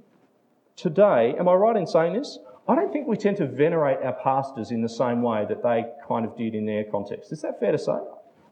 today, 0.75 1.35
am 1.37 1.47
I 1.47 1.53
right 1.53 1.75
in 1.75 1.85
saying 1.85 2.13
this? 2.13 2.39
I 2.67 2.73
don't 2.73 2.91
think 2.91 3.07
we 3.07 3.15
tend 3.15 3.37
to 3.37 3.45
venerate 3.45 3.99
our 4.03 4.13
pastors 4.23 4.71
in 4.71 4.81
the 4.81 4.89
same 4.89 5.21
way 5.21 5.45
that 5.47 5.61
they 5.61 5.85
kind 6.07 6.25
of 6.25 6.35
did 6.35 6.55
in 6.55 6.65
their 6.65 6.85
context. 6.85 7.31
Is 7.31 7.43
that 7.43 7.59
fair 7.59 7.73
to 7.73 7.77
say? 7.77 7.93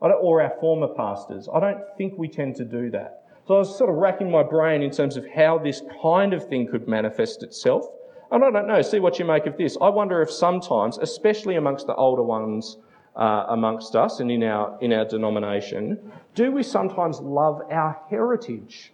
or 0.01 0.41
our 0.41 0.53
former 0.59 0.89
pastors. 0.89 1.47
I 1.51 1.61
don't 1.61 1.81
think 1.97 2.17
we 2.17 2.27
tend 2.27 2.57
to 2.57 2.65
do 2.65 2.91
that. 2.91 3.23
So 3.47 3.55
I 3.55 3.57
was 3.59 3.77
sort 3.77 3.89
of 3.89 3.95
racking 3.95 4.29
my 4.29 4.43
brain 4.43 4.81
in 4.81 4.91
terms 4.91 5.17
of 5.17 5.25
how 5.33 5.57
this 5.57 5.81
kind 6.01 6.33
of 6.33 6.47
thing 6.47 6.67
could 6.67 6.87
manifest 6.87 7.41
itself. 7.41 7.85
And 8.33 8.43
I 8.43 8.49
don't 8.49 8.65
know, 8.65 8.81
see 8.81 8.99
what 8.99 9.19
you 9.19 9.25
make 9.25 9.45
of 9.45 9.57
this. 9.57 9.77
I 9.79 9.89
wonder 9.89 10.19
if 10.23 10.31
sometimes, 10.31 10.97
especially 10.97 11.55
amongst 11.55 11.85
the 11.85 11.93
older 11.93 12.23
ones 12.23 12.77
uh, 13.15 13.45
amongst 13.49 13.95
us 13.95 14.21
and 14.21 14.31
in 14.31 14.41
our, 14.41 14.75
in 14.81 14.91
our 14.91 15.05
denomination, 15.05 16.11
do 16.33 16.51
we 16.51 16.63
sometimes 16.63 17.19
love 17.19 17.61
our 17.69 18.01
heritage, 18.09 18.91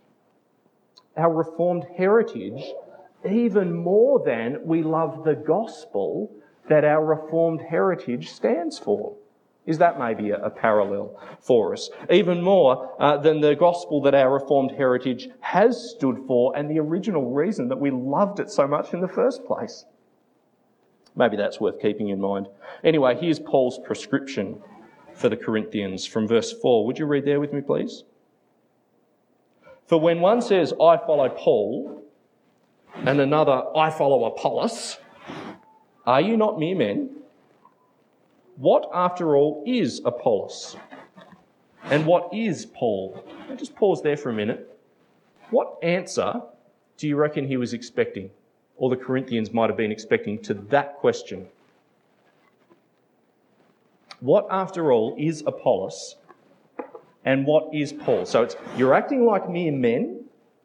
our 1.15 1.33
reformed 1.33 1.85
heritage, 1.97 2.61
even 3.29 3.73
more 3.73 4.21
than 4.25 4.59
we 4.65 4.83
love 4.83 5.23
the 5.23 5.35
gospel 5.35 6.29
that 6.67 6.83
our 6.83 7.05
reformed 7.05 7.61
heritage 7.61 8.29
stands 8.31 8.77
for? 8.77 9.15
Is 9.69 9.77
that 9.77 9.99
maybe 9.99 10.31
a, 10.31 10.43
a 10.43 10.49
parallel 10.49 11.15
for 11.39 11.73
us? 11.73 11.91
Even 12.09 12.41
more 12.41 12.95
uh, 12.99 13.17
than 13.17 13.39
the 13.39 13.55
gospel 13.55 14.01
that 14.01 14.15
our 14.15 14.33
Reformed 14.33 14.71
heritage 14.71 15.29
has 15.41 15.91
stood 15.91 16.23
for 16.25 16.57
and 16.57 16.67
the 16.67 16.79
original 16.79 17.29
reason 17.29 17.69
that 17.69 17.79
we 17.79 17.91
loved 17.91 18.39
it 18.39 18.49
so 18.49 18.67
much 18.67 18.93
in 18.93 18.99
the 18.99 19.07
first 19.07 19.45
place. 19.45 19.85
Maybe 21.15 21.37
that's 21.37 21.59
worth 21.61 21.79
keeping 21.79 22.09
in 22.09 22.19
mind. 22.19 22.47
Anyway, 22.83 23.15
here's 23.21 23.37
Paul's 23.37 23.77
prescription 23.85 24.59
for 25.13 25.29
the 25.29 25.37
Corinthians 25.37 26.03
from 26.03 26.27
verse 26.27 26.51
4. 26.51 26.87
Would 26.87 26.97
you 26.97 27.05
read 27.05 27.25
there 27.25 27.39
with 27.39 27.53
me, 27.53 27.61
please? 27.61 28.05
For 29.85 29.99
when 29.99 30.19
one 30.19 30.41
says, 30.41 30.73
I 30.73 30.97
follow 30.97 31.29
Paul, 31.29 32.03
and 32.95 33.21
another, 33.21 33.61
I 33.77 33.91
follow 33.91 34.25
Apollos, 34.25 34.97
are 36.07 36.21
you 36.21 36.37
not 36.37 36.57
mere 36.57 36.75
men? 36.75 37.19
What, 38.59 38.89
after 38.93 39.37
all, 39.37 39.63
is 39.65 40.01
Apollos? 40.03 40.75
And 41.85 42.05
what 42.05 42.33
is 42.33 42.65
Paul? 42.65 43.23
I'll 43.49 43.55
just 43.55 43.73
pause 43.73 44.01
there 44.01 44.17
for 44.17 44.31
a 44.31 44.33
minute. 44.33 44.77
What 45.49 45.77
answer 45.81 46.41
do 46.97 47.07
you 47.07 47.15
reckon 47.15 47.47
he 47.47 47.55
was 47.55 47.71
expecting, 47.71 48.31
or 48.75 48.89
the 48.89 48.97
Corinthians 48.97 49.53
might 49.53 49.69
have 49.69 49.77
been 49.77 49.93
expecting, 49.93 50.39
to 50.39 50.53
that 50.53 50.97
question? 50.97 51.47
What, 54.19 54.45
after 54.51 54.91
all, 54.91 55.15
is 55.17 55.41
Apollos? 55.47 56.17
And 57.23 57.45
what 57.45 57.73
is 57.73 57.93
Paul? 57.93 58.25
So 58.25 58.43
it's 58.43 58.57
you're 58.75 58.93
acting 58.93 59.25
like 59.25 59.49
mere 59.49 59.71
men, 59.71 60.18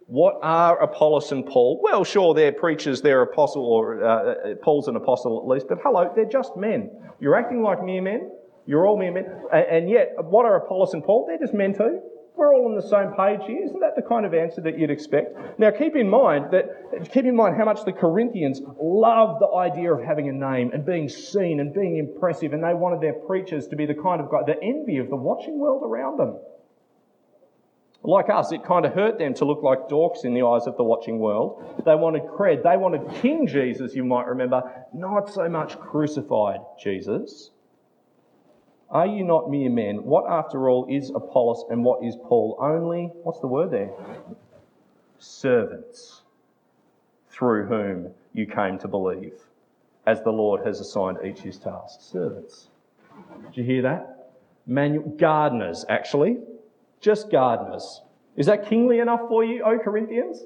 what 0.06 0.36
are 0.42 0.82
Apollos 0.82 1.32
and 1.32 1.46
Paul? 1.46 1.80
Well, 1.82 2.04
sure, 2.04 2.34
they're 2.34 2.52
preachers, 2.52 3.00
they're 3.00 3.22
apostle, 3.22 3.64
or 3.64 4.04
uh, 4.04 4.08
uh, 4.08 4.54
Paul's 4.62 4.88
an 4.88 4.96
apostle 4.96 5.40
at 5.40 5.48
least, 5.48 5.66
but 5.68 5.78
hello, 5.82 6.12
they're 6.14 6.24
just 6.24 6.56
men. 6.56 6.90
You're 7.20 7.36
acting 7.36 7.62
like 7.62 7.82
mere 7.82 8.02
men. 8.02 8.30
You're 8.66 8.86
all 8.86 8.98
mere 8.98 9.12
men. 9.12 9.26
And 9.52 9.90
yet, 9.90 10.14
what 10.18 10.46
are 10.46 10.56
Apollos 10.56 10.94
and 10.94 11.04
Paul? 11.04 11.26
They're 11.28 11.38
just 11.38 11.54
men 11.54 11.74
too. 11.74 12.00
We're 12.36 12.52
all 12.52 12.66
on 12.66 12.74
the 12.74 12.82
same 12.82 13.12
page 13.14 13.46
here. 13.46 13.62
Isn't 13.64 13.80
that 13.80 13.94
the 13.94 14.02
kind 14.02 14.26
of 14.26 14.34
answer 14.34 14.60
that 14.62 14.76
you'd 14.76 14.90
expect? 14.90 15.58
Now, 15.58 15.70
keep 15.70 15.94
in 15.94 16.10
mind 16.10 16.46
that, 16.50 17.10
keep 17.12 17.26
in 17.26 17.36
mind 17.36 17.56
how 17.56 17.64
much 17.64 17.84
the 17.84 17.92
Corinthians 17.92 18.60
loved 18.80 19.40
the 19.40 19.54
idea 19.56 19.94
of 19.94 20.02
having 20.02 20.28
a 20.28 20.32
name 20.32 20.72
and 20.72 20.84
being 20.84 21.08
seen 21.08 21.60
and 21.60 21.72
being 21.72 21.96
impressive, 21.98 22.52
and 22.52 22.64
they 22.64 22.74
wanted 22.74 23.00
their 23.00 23.12
preachers 23.12 23.68
to 23.68 23.76
be 23.76 23.86
the 23.86 23.94
kind 23.94 24.20
of 24.20 24.30
guy, 24.30 24.42
the 24.46 24.60
envy 24.60 24.98
of 24.98 25.10
the 25.10 25.16
watching 25.16 25.60
world 25.60 25.82
around 25.84 26.18
them. 26.18 26.36
Like 28.06 28.28
us, 28.28 28.52
it 28.52 28.62
kind 28.62 28.84
of 28.84 28.92
hurt 28.92 29.18
them 29.18 29.32
to 29.34 29.46
look 29.46 29.62
like 29.62 29.88
dorks 29.88 30.26
in 30.26 30.34
the 30.34 30.42
eyes 30.42 30.66
of 30.66 30.76
the 30.76 30.84
watching 30.84 31.18
world. 31.18 31.82
They 31.86 31.94
wanted 31.94 32.24
cred. 32.24 32.62
They 32.62 32.76
wanted 32.76 33.22
King 33.22 33.46
Jesus, 33.46 33.94
you 33.94 34.04
might 34.04 34.26
remember, 34.26 34.62
not 34.92 35.32
so 35.32 35.48
much 35.48 35.80
crucified 35.80 36.60
Jesus. 36.78 37.50
Are 38.90 39.06
you 39.06 39.24
not 39.24 39.50
mere 39.50 39.70
men? 39.70 40.04
What, 40.04 40.30
after 40.30 40.68
all, 40.68 40.86
is 40.90 41.10
Apollos 41.14 41.64
and 41.70 41.82
what 41.82 42.04
is 42.04 42.14
Paul? 42.14 42.58
Only, 42.60 43.10
what's 43.22 43.40
the 43.40 43.46
word 43.46 43.70
there? 43.70 43.90
Servants 45.18 46.20
through 47.30 47.66
whom 47.66 48.12
you 48.34 48.46
came 48.46 48.78
to 48.80 48.86
believe, 48.86 49.32
as 50.06 50.22
the 50.22 50.30
Lord 50.30 50.64
has 50.66 50.78
assigned 50.78 51.18
each 51.24 51.40
his 51.40 51.56
task. 51.56 52.02
Servants. 52.02 52.68
Did 53.46 53.56
you 53.56 53.64
hear 53.64 53.82
that? 53.82 54.32
Manual 54.66 55.08
gardeners, 55.16 55.86
actually 55.88 56.36
just 57.04 57.30
gardeners. 57.30 58.00
Is 58.34 58.46
that 58.46 58.66
kingly 58.66 58.98
enough 58.98 59.20
for 59.28 59.44
you, 59.44 59.62
O 59.62 59.78
Corinthians? 59.78 60.42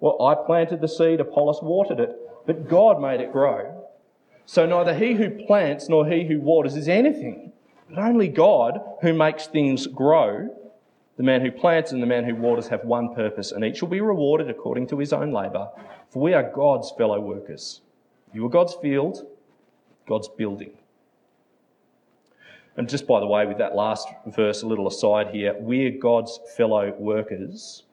Well, 0.00 0.20
I 0.22 0.34
planted 0.34 0.80
the 0.80 0.88
seed, 0.88 1.20
Apollos 1.20 1.60
watered 1.62 2.00
it, 2.00 2.16
but 2.46 2.68
God 2.68 3.00
made 3.00 3.20
it 3.20 3.32
grow. 3.32 3.84
So 4.46 4.66
neither 4.66 4.94
he 4.94 5.12
who 5.12 5.44
plants 5.46 5.88
nor 5.88 6.06
he 6.06 6.26
who 6.26 6.40
waters 6.40 6.74
is 6.74 6.88
anything, 6.88 7.52
but 7.88 7.98
only 7.98 8.28
God 8.28 8.80
who 9.02 9.12
makes 9.12 9.46
things 9.46 9.86
grow. 9.86 10.48
The 11.18 11.22
man 11.22 11.42
who 11.42 11.50
plants 11.50 11.92
and 11.92 12.02
the 12.02 12.06
man 12.06 12.24
who 12.24 12.34
waters 12.34 12.68
have 12.68 12.82
one 12.84 13.14
purpose, 13.14 13.52
and 13.52 13.62
each 13.62 13.82
will 13.82 13.90
be 13.90 14.00
rewarded 14.00 14.48
according 14.48 14.86
to 14.88 14.98
his 14.98 15.12
own 15.12 15.32
labour. 15.32 15.68
For 16.08 16.22
we 16.22 16.32
are 16.32 16.50
God's 16.50 16.90
fellow 16.96 17.20
workers. 17.20 17.82
You 18.32 18.46
are 18.46 18.48
God's 18.48 18.74
field, 18.74 19.26
God's 20.08 20.28
building. 20.28 20.72
And 22.76 22.88
just 22.88 23.06
by 23.06 23.20
the 23.20 23.26
way, 23.26 23.46
with 23.46 23.58
that 23.58 23.74
last 23.74 24.08
verse, 24.26 24.62
a 24.62 24.66
little 24.66 24.86
aside 24.86 25.28
here, 25.34 25.54
we're 25.58 25.98
God's 25.98 26.38
fellow 26.56 26.94
workers. 26.98 27.84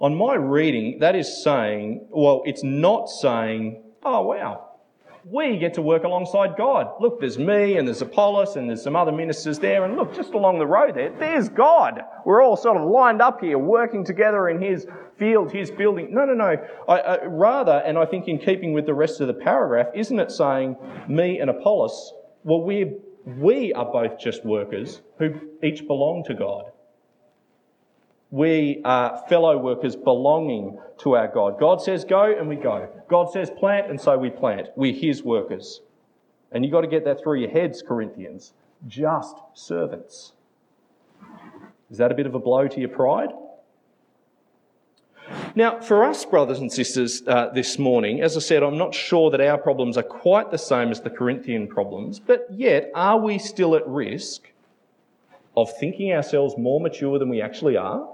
On 0.00 0.14
my 0.14 0.34
reading, 0.34 1.00
that 1.00 1.16
is 1.16 1.42
saying, 1.42 2.06
well, 2.10 2.42
it's 2.46 2.62
not 2.62 3.10
saying, 3.10 3.82
oh, 4.04 4.22
wow, 4.22 4.68
we 5.24 5.58
get 5.58 5.74
to 5.74 5.82
work 5.82 6.04
alongside 6.04 6.56
God. 6.56 6.92
Look, 7.00 7.20
there's 7.20 7.38
me 7.38 7.76
and 7.76 7.86
there's 7.86 8.00
Apollos 8.00 8.56
and 8.56 8.68
there's 8.68 8.82
some 8.82 8.96
other 8.96 9.12
ministers 9.12 9.58
there. 9.58 9.84
And 9.84 9.96
look, 9.96 10.14
just 10.14 10.32
along 10.32 10.58
the 10.58 10.66
road 10.66 10.94
there, 10.94 11.10
there's 11.18 11.48
God. 11.48 12.02
We're 12.24 12.42
all 12.42 12.56
sort 12.56 12.76
of 12.76 12.88
lined 12.88 13.20
up 13.20 13.40
here, 13.40 13.58
working 13.58 14.04
together 14.04 14.48
in 14.48 14.62
His 14.62 14.86
field, 15.18 15.52
His 15.52 15.70
building. 15.70 16.14
No, 16.14 16.24
no, 16.24 16.34
no. 16.34 16.56
I, 16.88 16.98
I, 17.00 17.24
rather, 17.26 17.82
and 17.84 17.98
I 17.98 18.06
think 18.06 18.28
in 18.28 18.38
keeping 18.38 18.72
with 18.72 18.86
the 18.86 18.94
rest 18.94 19.20
of 19.20 19.26
the 19.26 19.34
paragraph, 19.34 19.88
isn't 19.94 20.18
it 20.18 20.30
saying 20.30 20.76
me 21.08 21.40
and 21.40 21.50
Apollos? 21.50 22.14
Well, 22.44 22.62
we're 22.62 22.92
we 23.36 23.74
are 23.74 23.84
both 23.84 24.18
just 24.18 24.44
workers 24.44 25.02
who 25.18 25.34
each 25.62 25.86
belong 25.86 26.24
to 26.24 26.34
God. 26.34 26.72
We 28.30 28.80
are 28.84 29.22
fellow 29.28 29.58
workers 29.58 29.96
belonging 29.96 30.78
to 30.98 31.16
our 31.16 31.28
God. 31.28 31.58
God 31.58 31.82
says 31.82 32.04
go 32.04 32.24
and 32.24 32.48
we 32.48 32.56
go. 32.56 32.88
God 33.08 33.30
says 33.30 33.50
plant 33.50 33.90
and 33.90 34.00
so 34.00 34.16
we 34.16 34.30
plant. 34.30 34.68
We're 34.76 34.94
His 34.94 35.22
workers. 35.22 35.82
And 36.52 36.64
you've 36.64 36.72
got 36.72 36.82
to 36.82 36.88
get 36.88 37.04
that 37.04 37.22
through 37.22 37.40
your 37.40 37.50
heads, 37.50 37.82
Corinthians. 37.86 38.54
Just 38.86 39.36
servants. 39.54 40.32
Is 41.90 41.98
that 41.98 42.10
a 42.10 42.14
bit 42.14 42.26
of 42.26 42.34
a 42.34 42.38
blow 42.38 42.66
to 42.68 42.80
your 42.80 42.88
pride? 42.88 43.30
Now, 45.54 45.80
for 45.80 46.04
us, 46.04 46.24
brothers 46.24 46.58
and 46.58 46.72
sisters, 46.72 47.22
uh, 47.26 47.50
this 47.52 47.78
morning, 47.78 48.20
as 48.22 48.36
I 48.36 48.40
said, 48.40 48.62
I'm 48.62 48.78
not 48.78 48.94
sure 48.94 49.30
that 49.30 49.40
our 49.40 49.58
problems 49.58 49.96
are 49.96 50.02
quite 50.02 50.50
the 50.50 50.58
same 50.58 50.90
as 50.90 51.00
the 51.00 51.10
Corinthian 51.10 51.66
problems, 51.66 52.18
but 52.20 52.46
yet, 52.50 52.90
are 52.94 53.18
we 53.18 53.38
still 53.38 53.74
at 53.74 53.86
risk 53.86 54.52
of 55.56 55.76
thinking 55.78 56.12
ourselves 56.12 56.56
more 56.56 56.80
mature 56.80 57.18
than 57.18 57.28
we 57.28 57.42
actually 57.42 57.76
are? 57.76 58.08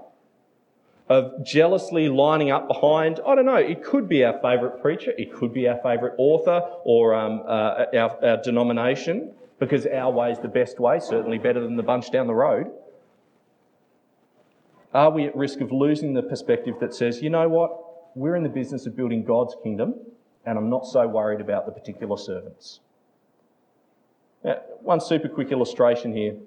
Of 1.07 1.45
jealously 1.45 2.09
lining 2.09 2.49
up 2.49 2.67
behind, 2.67 3.19
I 3.25 3.35
don't 3.35 3.45
know, 3.45 3.57
it 3.57 3.83
could 3.83 4.09
be 4.09 4.25
our 4.25 4.39
favourite 4.41 4.81
preacher, 4.81 5.13
it 5.17 5.31
could 5.31 5.53
be 5.53 5.67
our 5.67 5.77
favourite 5.83 6.15
author 6.17 6.61
or 6.83 7.13
um, 7.13 7.43
uh, 7.45 7.85
our, 7.93 8.25
our 8.25 8.37
denomination, 8.41 9.31
because 9.59 9.85
our 9.85 10.11
way 10.11 10.31
is 10.31 10.39
the 10.39 10.47
best 10.47 10.79
way, 10.79 10.99
certainly 10.99 11.37
better 11.37 11.61
than 11.61 11.75
the 11.75 11.83
bunch 11.83 12.11
down 12.11 12.25
the 12.25 12.33
road. 12.33 12.71
Are 14.95 15.11
we 15.11 15.25
at 15.25 15.35
risk 15.35 15.59
of 15.59 15.73
losing 15.73 16.13
the 16.13 16.23
perspective 16.23 16.75
that 16.79 16.95
says, 16.95 17.21
you 17.21 17.29
know 17.29 17.49
what, 17.49 18.15
we're 18.15 18.37
in 18.37 18.43
the 18.43 18.49
business 18.49 18.85
of 18.85 18.95
building 18.95 19.25
God's 19.25 19.53
kingdom, 19.61 19.95
and 20.45 20.57
I'm 20.57 20.69
not 20.69 20.85
so 20.85 21.05
worried 21.05 21.41
about 21.41 21.65
the 21.65 21.73
particular 21.73 22.15
servants? 22.15 22.79
Now, 24.41 24.61
one 24.79 25.01
super 25.01 25.27
quick 25.27 25.51
illustration 25.51 26.15
here 26.15 26.37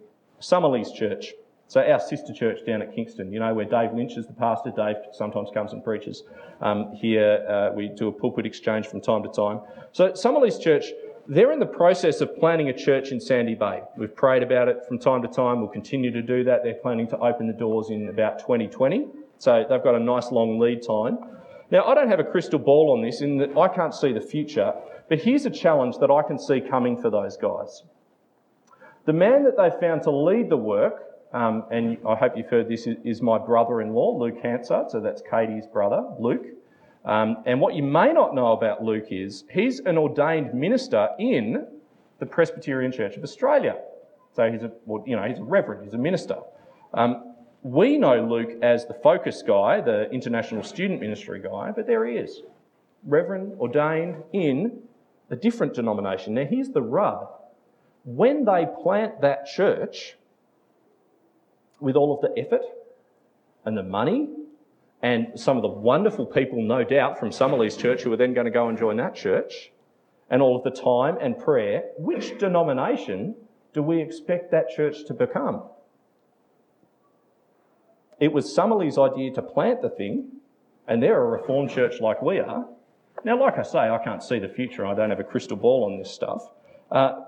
Summerlees 0.40 0.94
Church. 0.94 1.34
So, 1.66 1.82
our 1.82 2.00
sister 2.00 2.32
church 2.32 2.64
down 2.64 2.80
at 2.80 2.94
Kingston, 2.94 3.30
you 3.30 3.38
know, 3.38 3.52
where 3.52 3.66
Dave 3.66 3.92
Lynch 3.92 4.16
is 4.16 4.26
the 4.26 4.32
pastor. 4.32 4.72
Dave 4.74 4.96
sometimes 5.12 5.50
comes 5.52 5.74
and 5.74 5.84
preaches. 5.84 6.22
Um, 6.62 6.94
here, 6.94 7.44
uh, 7.46 7.74
we 7.74 7.88
do 7.88 8.08
a 8.08 8.12
pulpit 8.12 8.46
exchange 8.46 8.86
from 8.86 9.02
time 9.02 9.22
to 9.24 9.28
time. 9.28 9.60
So, 9.92 10.12
Summerlees 10.12 10.58
Church 10.58 10.86
they're 11.28 11.52
in 11.52 11.58
the 11.58 11.66
process 11.66 12.22
of 12.22 12.34
planning 12.36 12.70
a 12.70 12.72
church 12.72 13.12
in 13.12 13.20
Sandy 13.20 13.54
Bay. 13.54 13.82
We've 13.98 14.14
prayed 14.14 14.42
about 14.42 14.68
it 14.68 14.86
from 14.88 14.98
time 14.98 15.20
to 15.22 15.28
time. 15.28 15.60
We'll 15.60 15.68
continue 15.68 16.10
to 16.10 16.22
do 16.22 16.42
that. 16.44 16.62
They're 16.64 16.74
planning 16.74 17.06
to 17.08 17.18
open 17.18 17.46
the 17.46 17.52
doors 17.52 17.90
in 17.90 18.08
about 18.08 18.38
2020. 18.38 19.06
So 19.36 19.64
they've 19.68 19.82
got 19.82 19.94
a 19.94 20.00
nice 20.00 20.32
long 20.32 20.58
lead 20.58 20.82
time. 20.82 21.18
Now, 21.70 21.84
I 21.84 21.94
don't 21.94 22.08
have 22.08 22.18
a 22.18 22.24
crystal 22.24 22.58
ball 22.58 22.92
on 22.96 23.02
this 23.02 23.20
in 23.20 23.36
that 23.38 23.56
I 23.58 23.68
can't 23.68 23.94
see 23.94 24.10
the 24.10 24.22
future, 24.22 24.72
but 25.10 25.18
here's 25.18 25.44
a 25.44 25.50
challenge 25.50 25.98
that 25.98 26.10
I 26.10 26.22
can 26.22 26.38
see 26.38 26.62
coming 26.62 27.00
for 27.00 27.10
those 27.10 27.36
guys. 27.36 27.82
The 29.04 29.12
man 29.12 29.44
that 29.44 29.56
they 29.58 29.70
found 29.86 30.02
to 30.04 30.10
lead 30.10 30.48
the 30.48 30.56
work, 30.56 31.04
um, 31.34 31.64
and 31.70 31.98
I 32.08 32.14
hope 32.14 32.38
you've 32.38 32.48
heard 32.48 32.70
this, 32.70 32.88
is 33.04 33.20
my 33.20 33.36
brother 33.36 33.82
in 33.82 33.92
law, 33.92 34.16
Luke 34.16 34.38
Hansard. 34.42 34.90
So 34.90 35.00
that's 35.00 35.22
Katie's 35.30 35.66
brother, 35.66 36.02
Luke. 36.18 36.46
Um, 37.04 37.38
and 37.46 37.60
what 37.60 37.74
you 37.74 37.82
may 37.82 38.12
not 38.12 38.34
know 38.34 38.52
about 38.52 38.82
Luke 38.82 39.06
is 39.10 39.44
he's 39.50 39.80
an 39.80 39.96
ordained 39.96 40.52
minister 40.54 41.08
in 41.18 41.66
the 42.18 42.26
Presbyterian 42.26 42.92
Church 42.92 43.16
of 43.16 43.22
Australia. 43.22 43.76
So 44.34 44.50
he's 44.50 44.62
a, 44.62 44.72
well, 44.84 45.02
you 45.06 45.16
know, 45.16 45.22
he's 45.22 45.38
a 45.38 45.44
reverend, 45.44 45.84
he's 45.84 45.94
a 45.94 45.98
minister. 45.98 46.36
Um, 46.92 47.34
we 47.62 47.96
know 47.96 48.24
Luke 48.24 48.62
as 48.62 48.86
the 48.86 48.94
focus 48.94 49.42
guy, 49.46 49.80
the 49.80 50.10
international 50.10 50.62
student 50.62 51.00
ministry 51.00 51.40
guy, 51.40 51.72
but 51.74 51.86
there 51.86 52.06
he 52.06 52.16
is, 52.16 52.42
reverend, 53.04 53.58
ordained 53.58 54.22
in 54.32 54.80
a 55.30 55.36
different 55.36 55.74
denomination. 55.74 56.34
Now, 56.34 56.44
here's 56.44 56.70
the 56.70 56.82
rub. 56.82 57.28
When 58.04 58.44
they 58.44 58.66
plant 58.82 59.20
that 59.22 59.46
church, 59.46 60.14
with 61.80 61.96
all 61.96 62.14
of 62.14 62.20
the 62.20 62.40
effort 62.40 62.62
and 63.64 63.76
the 63.76 63.82
money 63.82 64.28
and 65.02 65.38
some 65.38 65.56
of 65.56 65.62
the 65.62 65.68
wonderful 65.68 66.26
people, 66.26 66.62
no 66.62 66.82
doubt, 66.82 67.18
from 67.18 67.30
Summerlees 67.30 67.78
Church 67.78 68.02
who 68.02 68.12
are 68.12 68.16
then 68.16 68.34
going 68.34 68.46
to 68.46 68.50
go 68.50 68.68
and 68.68 68.76
join 68.76 68.96
that 68.96 69.14
church, 69.14 69.70
and 70.30 70.42
all 70.42 70.56
of 70.56 70.64
the 70.64 70.70
time 70.70 71.16
and 71.20 71.38
prayer, 71.38 71.84
which 71.96 72.38
denomination 72.38 73.34
do 73.72 73.82
we 73.82 74.00
expect 74.00 74.50
that 74.50 74.70
church 74.74 75.04
to 75.06 75.14
become? 75.14 75.62
It 78.20 78.32
was 78.32 78.54
Summerlees' 78.54 78.98
idea 78.98 79.32
to 79.34 79.42
plant 79.42 79.82
the 79.82 79.90
thing, 79.90 80.28
and 80.88 81.02
they're 81.02 81.22
a 81.22 81.26
reformed 81.26 81.70
church 81.70 82.00
like 82.00 82.20
we 82.20 82.40
are. 82.40 82.66
Now, 83.24 83.40
like 83.40 83.58
I 83.58 83.62
say, 83.62 83.78
I 83.78 83.98
can't 84.02 84.22
see 84.22 84.38
the 84.38 84.48
future. 84.48 84.84
I 84.84 84.94
don't 84.94 85.10
have 85.10 85.20
a 85.20 85.24
crystal 85.24 85.56
ball 85.56 85.84
on 85.84 85.98
this 85.98 86.10
stuff. 86.10 86.42
Uh, 86.90 87.20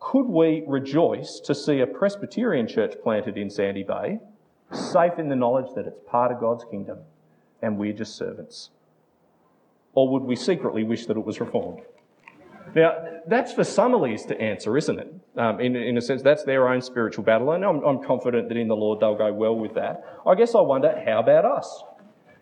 could 0.00 0.26
we 0.26 0.64
rejoice 0.66 1.40
to 1.40 1.54
see 1.54 1.80
a 1.80 1.86
Presbyterian 1.86 2.66
church 2.66 2.94
planted 3.02 3.36
in 3.36 3.48
Sandy 3.48 3.84
Bay 3.84 4.18
safe 4.74 5.18
in 5.18 5.28
the 5.28 5.36
knowledge 5.36 5.74
that 5.74 5.86
it's 5.86 5.98
part 6.06 6.32
of 6.32 6.40
God's 6.40 6.64
kingdom 6.70 6.98
and 7.62 7.78
we're 7.78 7.92
just 7.92 8.16
servants? 8.16 8.70
Or 9.94 10.08
would 10.08 10.22
we 10.22 10.36
secretly 10.36 10.82
wish 10.82 11.06
that 11.06 11.16
it 11.16 11.24
was 11.24 11.40
reformed? 11.40 11.82
Now, 12.74 13.20
that's 13.26 13.52
for 13.52 13.62
Summerlees 13.62 14.26
to 14.28 14.40
answer, 14.40 14.76
isn't 14.76 14.98
it? 14.98 15.14
Um, 15.36 15.60
in, 15.60 15.76
in 15.76 15.96
a 15.96 16.00
sense, 16.00 16.22
that's 16.22 16.44
their 16.44 16.68
own 16.68 16.80
spiritual 16.80 17.22
battle, 17.22 17.52
and 17.52 17.64
I'm, 17.64 17.84
I'm 17.84 18.02
confident 18.02 18.48
that 18.48 18.56
in 18.56 18.68
the 18.68 18.76
Lord 18.76 19.00
they'll 19.00 19.14
go 19.14 19.32
well 19.32 19.54
with 19.54 19.74
that. 19.74 20.02
I 20.26 20.34
guess 20.34 20.54
I 20.54 20.60
wonder, 20.60 21.00
how 21.04 21.20
about 21.20 21.44
us? 21.44 21.82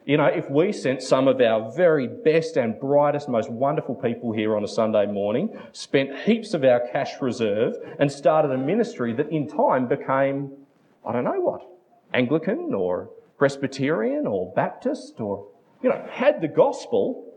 You 0.04 0.16
know, 0.16 0.26
if 0.26 0.50
we 0.50 0.72
sent 0.72 1.02
some 1.02 1.28
of 1.28 1.40
our 1.40 1.70
very 1.72 2.08
best 2.08 2.56
and 2.56 2.78
brightest, 2.78 3.28
most 3.28 3.50
wonderful 3.50 3.94
people 3.94 4.32
here 4.32 4.56
on 4.56 4.64
a 4.64 4.68
Sunday 4.68 5.06
morning, 5.06 5.56
spent 5.72 6.18
heaps 6.20 6.54
of 6.54 6.64
our 6.64 6.80
cash 6.92 7.20
reserve, 7.20 7.74
and 7.98 8.10
started 8.10 8.50
a 8.52 8.58
ministry 8.58 9.12
that 9.14 9.30
in 9.30 9.46
time 9.46 9.86
became, 9.86 10.50
I 11.06 11.12
don't 11.12 11.24
know 11.24 11.40
what, 11.40 11.68
Anglican 12.14 12.74
or 12.74 13.10
Presbyterian 13.38 14.26
or 14.26 14.52
Baptist 14.54 15.20
or, 15.20 15.48
you 15.82 15.88
know, 15.88 16.06
had 16.10 16.40
the 16.40 16.48
gospel 16.48 17.28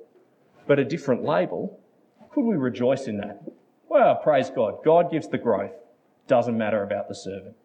but 0.67 0.79
a 0.79 0.85
different 0.85 1.23
label, 1.23 1.79
could 2.31 2.43
we 2.43 2.55
rejoice 2.55 3.07
in 3.07 3.17
that? 3.17 3.41
Well, 3.88 4.15
praise 4.15 4.49
God. 4.49 4.83
God 4.83 5.11
gives 5.11 5.27
the 5.27 5.38
growth. 5.38 5.71
Doesn't 6.27 6.57
matter 6.57 6.83
about 6.83 7.07
the 7.07 7.15
servant. 7.15 7.55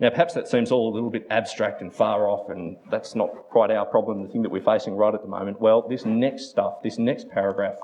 Now, 0.00 0.10
perhaps 0.10 0.34
that 0.34 0.48
seems 0.48 0.72
all 0.72 0.92
a 0.92 0.94
little 0.94 1.10
bit 1.10 1.28
abstract 1.30 1.80
and 1.80 1.94
far 1.94 2.28
off, 2.28 2.50
and 2.50 2.76
that's 2.90 3.14
not 3.14 3.28
quite 3.50 3.70
our 3.70 3.86
problem, 3.86 4.24
the 4.24 4.28
thing 4.28 4.42
that 4.42 4.50
we're 4.50 4.60
facing 4.60 4.96
right 4.96 5.14
at 5.14 5.22
the 5.22 5.28
moment. 5.28 5.60
Well, 5.60 5.86
this 5.88 6.04
next 6.04 6.50
stuff, 6.50 6.82
this 6.82 6.98
next 6.98 7.28
paragraph, 7.30 7.76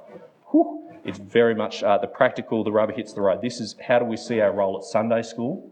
whew, 0.51 0.88
it's 1.05 1.19
very 1.19 1.55
much 1.55 1.83
uh, 1.83 1.99
the 1.99 2.07
practical, 2.07 2.65
the 2.65 2.73
rubber 2.73 2.93
hits 2.93 3.13
the 3.13 3.21
road. 3.21 3.43
This 3.43 3.61
is 3.61 3.77
how 3.87 3.99
do 3.99 4.05
we 4.05 4.17
see 4.17 4.41
our 4.41 4.53
role 4.53 4.79
at 4.79 4.85
Sunday 4.85 5.23
school? 5.23 5.71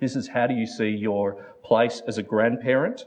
This 0.00 0.16
is 0.16 0.28
how 0.28 0.46
do 0.46 0.54
you 0.54 0.66
see 0.66 0.88
your 0.88 1.44
place 1.62 2.02
as 2.06 2.18
a 2.18 2.22
grandparent? 2.22 3.06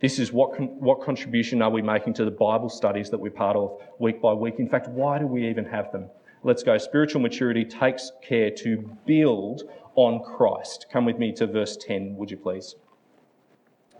This 0.00 0.18
is 0.18 0.32
what, 0.32 0.56
con- 0.56 0.78
what 0.78 1.00
contribution 1.00 1.62
are 1.62 1.70
we 1.70 1.82
making 1.82 2.14
to 2.14 2.24
the 2.24 2.30
Bible 2.30 2.68
studies 2.68 3.10
that 3.10 3.18
we're 3.18 3.30
part 3.30 3.56
of 3.56 3.80
week 3.98 4.20
by 4.20 4.32
week? 4.32 4.56
In 4.58 4.68
fact, 4.68 4.88
why 4.88 5.18
do 5.18 5.26
we 5.26 5.48
even 5.48 5.64
have 5.64 5.90
them? 5.92 6.08
Let's 6.42 6.62
go. 6.62 6.76
Spiritual 6.78 7.22
maturity 7.22 7.64
takes 7.64 8.12
care 8.22 8.50
to 8.50 8.90
build 9.06 9.62
on 9.94 10.22
Christ. 10.22 10.86
Come 10.92 11.06
with 11.06 11.18
me 11.18 11.32
to 11.32 11.46
verse 11.46 11.76
10, 11.76 12.16
would 12.16 12.30
you 12.30 12.36
please? 12.36 12.76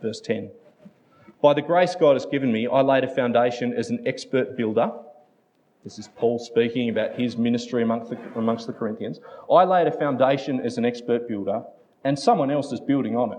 Verse 0.03 0.21
10. 0.21 0.51
By 1.43 1.55
the 1.55 1.63
grace 1.63 1.95
God 1.95 2.15
has 2.15 2.27
given 2.27 2.53
me, 2.53 2.67
I 2.67 2.83
laid 2.83 3.05
a 3.05 3.15
foundation 3.15 3.73
as 3.73 3.91
an 3.91 4.07
expert 4.07 4.57
builder 4.57 4.91
this 5.87 6.01
is 6.01 6.09
Paul 6.17 6.41
speaking 6.41 6.89
about 6.89 7.15
his 7.15 7.37
ministry 7.37 7.81
amongst 7.85 8.11
the, 8.11 8.19
amongst 8.35 8.67
the 8.67 8.73
Corinthians. 8.73 9.21
I 9.49 9.63
laid 9.63 9.87
a 9.87 9.97
foundation 9.97 10.59
as 10.59 10.79
an 10.79 10.85
expert 10.85 11.29
builder, 11.29 11.63
and 12.03 12.19
someone 12.19 12.51
else 12.51 12.73
is 12.73 12.81
building 12.81 13.17
on 13.17 13.35
it. 13.35 13.39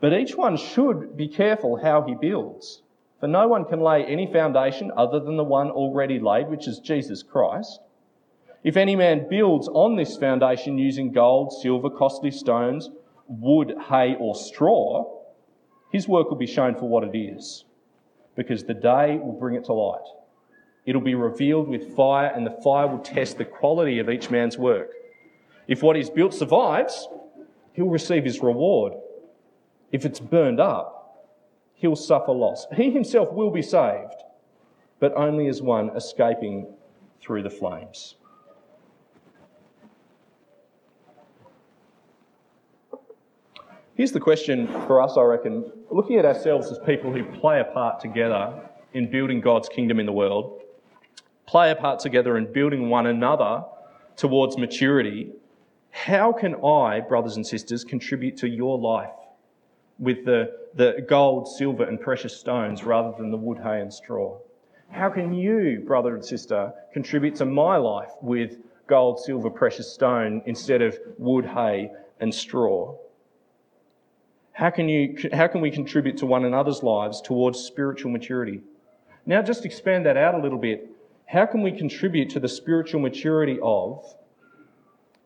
But 0.00 0.12
each 0.12 0.34
one 0.34 0.56
should 0.56 1.16
be 1.16 1.28
careful 1.28 1.80
how 1.80 2.02
he 2.02 2.16
builds. 2.16 2.82
For 3.20 3.28
no 3.28 3.46
one 3.46 3.66
can 3.66 3.78
lay 3.78 4.04
any 4.04 4.26
foundation 4.32 4.90
other 4.96 5.20
than 5.20 5.36
the 5.36 5.44
one 5.44 5.70
already 5.70 6.18
laid, 6.18 6.48
which 6.48 6.66
is 6.66 6.80
Jesus 6.80 7.22
Christ. 7.22 7.78
If 8.64 8.76
any 8.76 8.96
man 8.96 9.28
builds 9.30 9.68
on 9.68 9.94
this 9.94 10.16
foundation 10.16 10.76
using 10.76 11.12
gold, 11.12 11.52
silver, 11.52 11.88
costly 11.88 12.32
stones, 12.32 12.90
wood, 13.28 13.74
hay, 13.88 14.16
or 14.18 14.34
straw, 14.34 15.04
his 15.92 16.08
work 16.08 16.30
will 16.30 16.36
be 16.36 16.48
shown 16.48 16.74
for 16.74 16.88
what 16.88 17.04
it 17.04 17.16
is, 17.16 17.64
because 18.34 18.64
the 18.64 18.74
day 18.74 19.18
will 19.22 19.38
bring 19.38 19.54
it 19.54 19.66
to 19.66 19.72
light. 19.72 20.00
It'll 20.86 21.00
be 21.00 21.14
revealed 21.14 21.68
with 21.68 21.94
fire, 21.94 22.32
and 22.34 22.46
the 22.46 22.58
fire 22.62 22.86
will 22.86 22.98
test 22.98 23.38
the 23.38 23.44
quality 23.44 23.98
of 23.98 24.08
each 24.08 24.30
man's 24.30 24.56
work. 24.56 24.90
If 25.68 25.82
what 25.82 25.96
he's 25.96 26.10
built 26.10 26.34
survives, 26.34 27.08
he'll 27.74 27.86
receive 27.86 28.24
his 28.24 28.40
reward. 28.40 28.94
If 29.92 30.04
it's 30.04 30.20
burned 30.20 30.60
up, 30.60 31.28
he'll 31.74 31.96
suffer 31.96 32.32
loss. 32.32 32.66
He 32.74 32.90
himself 32.90 33.32
will 33.32 33.50
be 33.50 33.62
saved, 33.62 34.24
but 34.98 35.12
only 35.16 35.48
as 35.48 35.62
one 35.62 35.90
escaping 35.90 36.66
through 37.20 37.42
the 37.42 37.50
flames. 37.50 38.16
Here's 43.94 44.12
the 44.12 44.20
question 44.20 44.66
for 44.86 45.02
us, 45.02 45.18
I 45.18 45.22
reckon. 45.22 45.70
Looking 45.90 46.16
at 46.16 46.24
ourselves 46.24 46.70
as 46.72 46.78
people 46.86 47.12
who 47.12 47.22
play 47.38 47.60
a 47.60 47.64
part 47.64 48.00
together 48.00 48.70
in 48.94 49.10
building 49.10 49.42
God's 49.42 49.68
kingdom 49.68 50.00
in 50.00 50.06
the 50.06 50.12
world, 50.12 50.59
play 51.50 51.72
a 51.72 51.74
part 51.74 51.98
together 51.98 52.36
in 52.38 52.52
building 52.52 52.88
one 52.88 53.06
another 53.06 53.64
towards 54.14 54.56
maturity, 54.56 55.32
how 55.90 56.32
can 56.32 56.54
I, 56.64 57.00
brothers 57.00 57.34
and 57.34 57.44
sisters, 57.44 57.82
contribute 57.82 58.36
to 58.36 58.48
your 58.48 58.78
life 58.78 59.10
with 59.98 60.24
the, 60.24 60.56
the 60.76 61.04
gold, 61.08 61.48
silver, 61.48 61.82
and 61.82 62.00
precious 62.00 62.38
stones 62.38 62.84
rather 62.84 63.12
than 63.18 63.32
the 63.32 63.36
wood, 63.36 63.58
hay, 63.58 63.80
and 63.80 63.92
straw? 63.92 64.38
How 64.92 65.10
can 65.10 65.34
you, 65.34 65.82
brother 65.84 66.14
and 66.14 66.24
sister, 66.24 66.72
contribute 66.92 67.34
to 67.36 67.44
my 67.44 67.76
life 67.78 68.12
with 68.22 68.58
gold, 68.86 69.18
silver, 69.18 69.50
precious 69.50 69.92
stone 69.92 70.42
instead 70.46 70.80
of 70.80 70.96
wood, 71.18 71.46
hay, 71.46 71.90
and 72.20 72.32
straw? 72.32 72.94
How 74.52 74.70
can, 74.70 74.88
you, 74.88 75.16
how 75.32 75.48
can 75.48 75.62
we 75.62 75.72
contribute 75.72 76.16
to 76.18 76.26
one 76.26 76.44
another's 76.44 76.84
lives 76.84 77.20
towards 77.20 77.58
spiritual 77.58 78.12
maturity? 78.12 78.60
Now, 79.26 79.42
just 79.42 79.64
expand 79.64 80.06
that 80.06 80.16
out 80.16 80.36
a 80.36 80.38
little 80.38 80.58
bit. 80.58 80.88
How 81.32 81.46
can 81.46 81.62
we 81.62 81.70
contribute 81.70 82.30
to 82.30 82.40
the 82.40 82.48
spiritual 82.48 83.00
maturity 83.00 83.56
of 83.62 84.04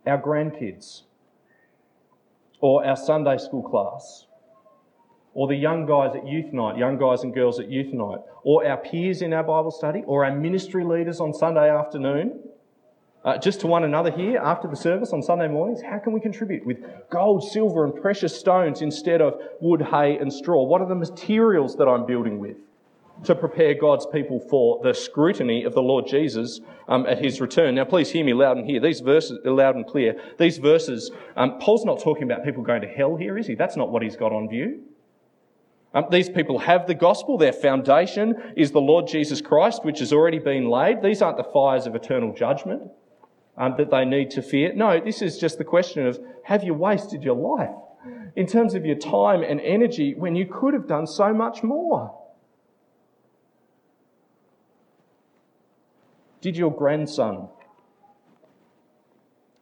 our 0.07 0.21
grandkids 0.21 1.05
or 2.61 2.85
our 2.85 2.95
Sunday 2.97 3.39
school 3.39 3.63
class 3.63 4.27
or 5.33 5.49
the 5.49 5.55
young 5.55 5.87
guys 5.87 6.15
at 6.15 6.29
youth 6.29 6.53
night, 6.53 6.77
young 6.77 6.99
guys 6.99 7.23
and 7.23 7.33
girls 7.33 7.59
at 7.59 7.71
youth 7.71 7.95
night, 7.95 8.19
or 8.43 8.67
our 8.67 8.77
peers 8.77 9.23
in 9.23 9.33
our 9.33 9.43
Bible 9.43 9.71
study, 9.71 10.03
or 10.07 10.27
our 10.27 10.37
ministry 10.37 10.85
leaders 10.85 11.21
on 11.21 11.33
Sunday 11.33 11.71
afternoon, 11.71 12.39
uh, 13.25 13.39
just 13.39 13.61
to 13.61 13.67
one 13.67 13.85
another 13.85 14.11
here 14.11 14.39
after 14.39 14.69
the 14.69 14.77
service 14.77 15.11
on 15.15 15.23
Sunday 15.23 15.49
mornings, 15.49 15.81
how 15.81 15.99
can 15.99 16.13
we 16.13 16.21
contribute 16.21 16.67
with 16.67 16.85
gold, 17.09 17.43
silver, 17.43 17.83
and 17.83 17.95
precious 18.03 18.39
stones 18.39 18.83
instead 18.83 19.23
of 19.23 19.41
wood, 19.59 19.81
hay, 19.81 20.19
and 20.19 20.31
straw? 20.31 20.65
What 20.65 20.83
are 20.83 20.89
the 20.89 20.95
materials 20.95 21.77
that 21.77 21.89
I'm 21.89 22.05
building 22.05 22.39
with 22.39 22.59
to 23.23 23.35
prepare 23.35 23.75
God's 23.75 24.07
people 24.07 24.41
for 24.41 24.81
the 24.83 24.93
scrutiny 24.93 25.65
of 25.65 25.75
the 25.75 25.83
Lord 25.83 26.07
Jesus 26.07 26.61
um, 26.89 27.07
at 27.07 27.19
his 27.23 27.41
return? 27.41 27.77
Now, 27.77 27.85
please 27.85 28.11
hear 28.11 28.25
me 28.25 28.35
loud 28.35 28.57
and 28.57 28.67
clear. 28.67 28.81
These 28.81 29.01
verses, 29.01 29.39
loud 29.45 29.77
and 29.77 29.87
clear. 29.87 30.21
These 30.39 30.59
verses, 30.59 31.11
um, 31.37 31.59
Paul's 31.59 31.85
not 31.85 32.01
talking 32.01 32.25
about 32.25 32.45
people 32.45 32.63
going 32.63 32.83
to 32.83 32.89
hell 32.89 33.17
here, 33.17 33.39
is 33.39 33.47
he? 33.47 33.55
That's 33.55 33.77
not 33.77 33.91
what 33.91 34.03
he's 34.03 34.17
got 34.17 34.33
on 34.33 34.49
view. 34.49 34.83
Um, 35.95 36.07
these 36.11 36.29
people 36.29 36.59
have 36.59 36.87
the 36.87 36.95
gospel. 36.95 37.39
Their 37.39 37.53
foundation 37.53 38.53
is 38.57 38.73
the 38.73 38.81
Lord 38.81 39.07
Jesus 39.07 39.41
Christ, 39.41 39.85
which 39.85 40.01
has 40.01 40.13
already 40.13 40.41
been 40.41 40.69
laid. 40.69 41.03
These 41.03 41.23
aren't 41.23 41.37
the 41.37 41.45
fires 41.45 41.87
of 41.87 41.95
eternal 41.95 42.35
judgment 42.35 42.83
um, 43.57 43.75
that 43.79 43.91
they 43.91 44.05
need 44.05 44.31
to 44.33 44.43
fear. 44.43 44.73
No, 44.75 45.01
this 45.01 45.23
is 45.23 45.39
just 45.39 45.59
the 45.59 45.65
question 45.65 46.07
of 46.07 46.19
have 46.45 46.65
you 46.65 46.75
wasted 46.75 47.23
your 47.23 47.37
life 47.37 47.75
in 48.35 48.47
terms 48.47 48.75
of 48.75 48.85
your 48.85 48.97
time 48.97 49.43
and 49.43 49.61
energy 49.61 50.15
when 50.15 50.35
you 50.35 50.47
could 50.47 50.75
have 50.75 50.89
done 50.89 51.07
so 51.07 51.33
much 51.33 51.63
more? 51.63 52.21
Did 56.45 56.59
your 56.59 56.71
grandson 56.71 57.49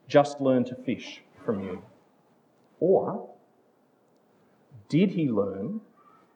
just 0.08 0.40
learn 0.40 0.64
to 0.64 0.74
fish 0.74 1.22
from 1.44 1.62
you? 1.62 1.82
Or 2.80 3.28
did 4.88 5.10
he 5.10 5.30
learn 5.30 5.80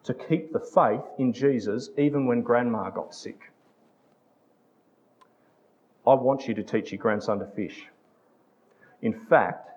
to 0.05 0.15
keep 0.15 0.53
the 0.53 0.61
faith 0.61 1.03
in 1.19 1.33
Jesus 1.33 1.91
even 1.99 2.27
when 2.27 2.43
grandma 2.43 2.91
got 2.91 3.13
sick. 3.13 3.51
I 6.07 6.15
want 6.15 6.47
you 6.47 6.55
to 6.55 6.63
teach 6.63 6.93
your 6.93 7.01
grandson 7.01 7.41
to 7.41 7.47
fish. 7.47 7.87
In 9.03 9.13
fact, 9.29 9.69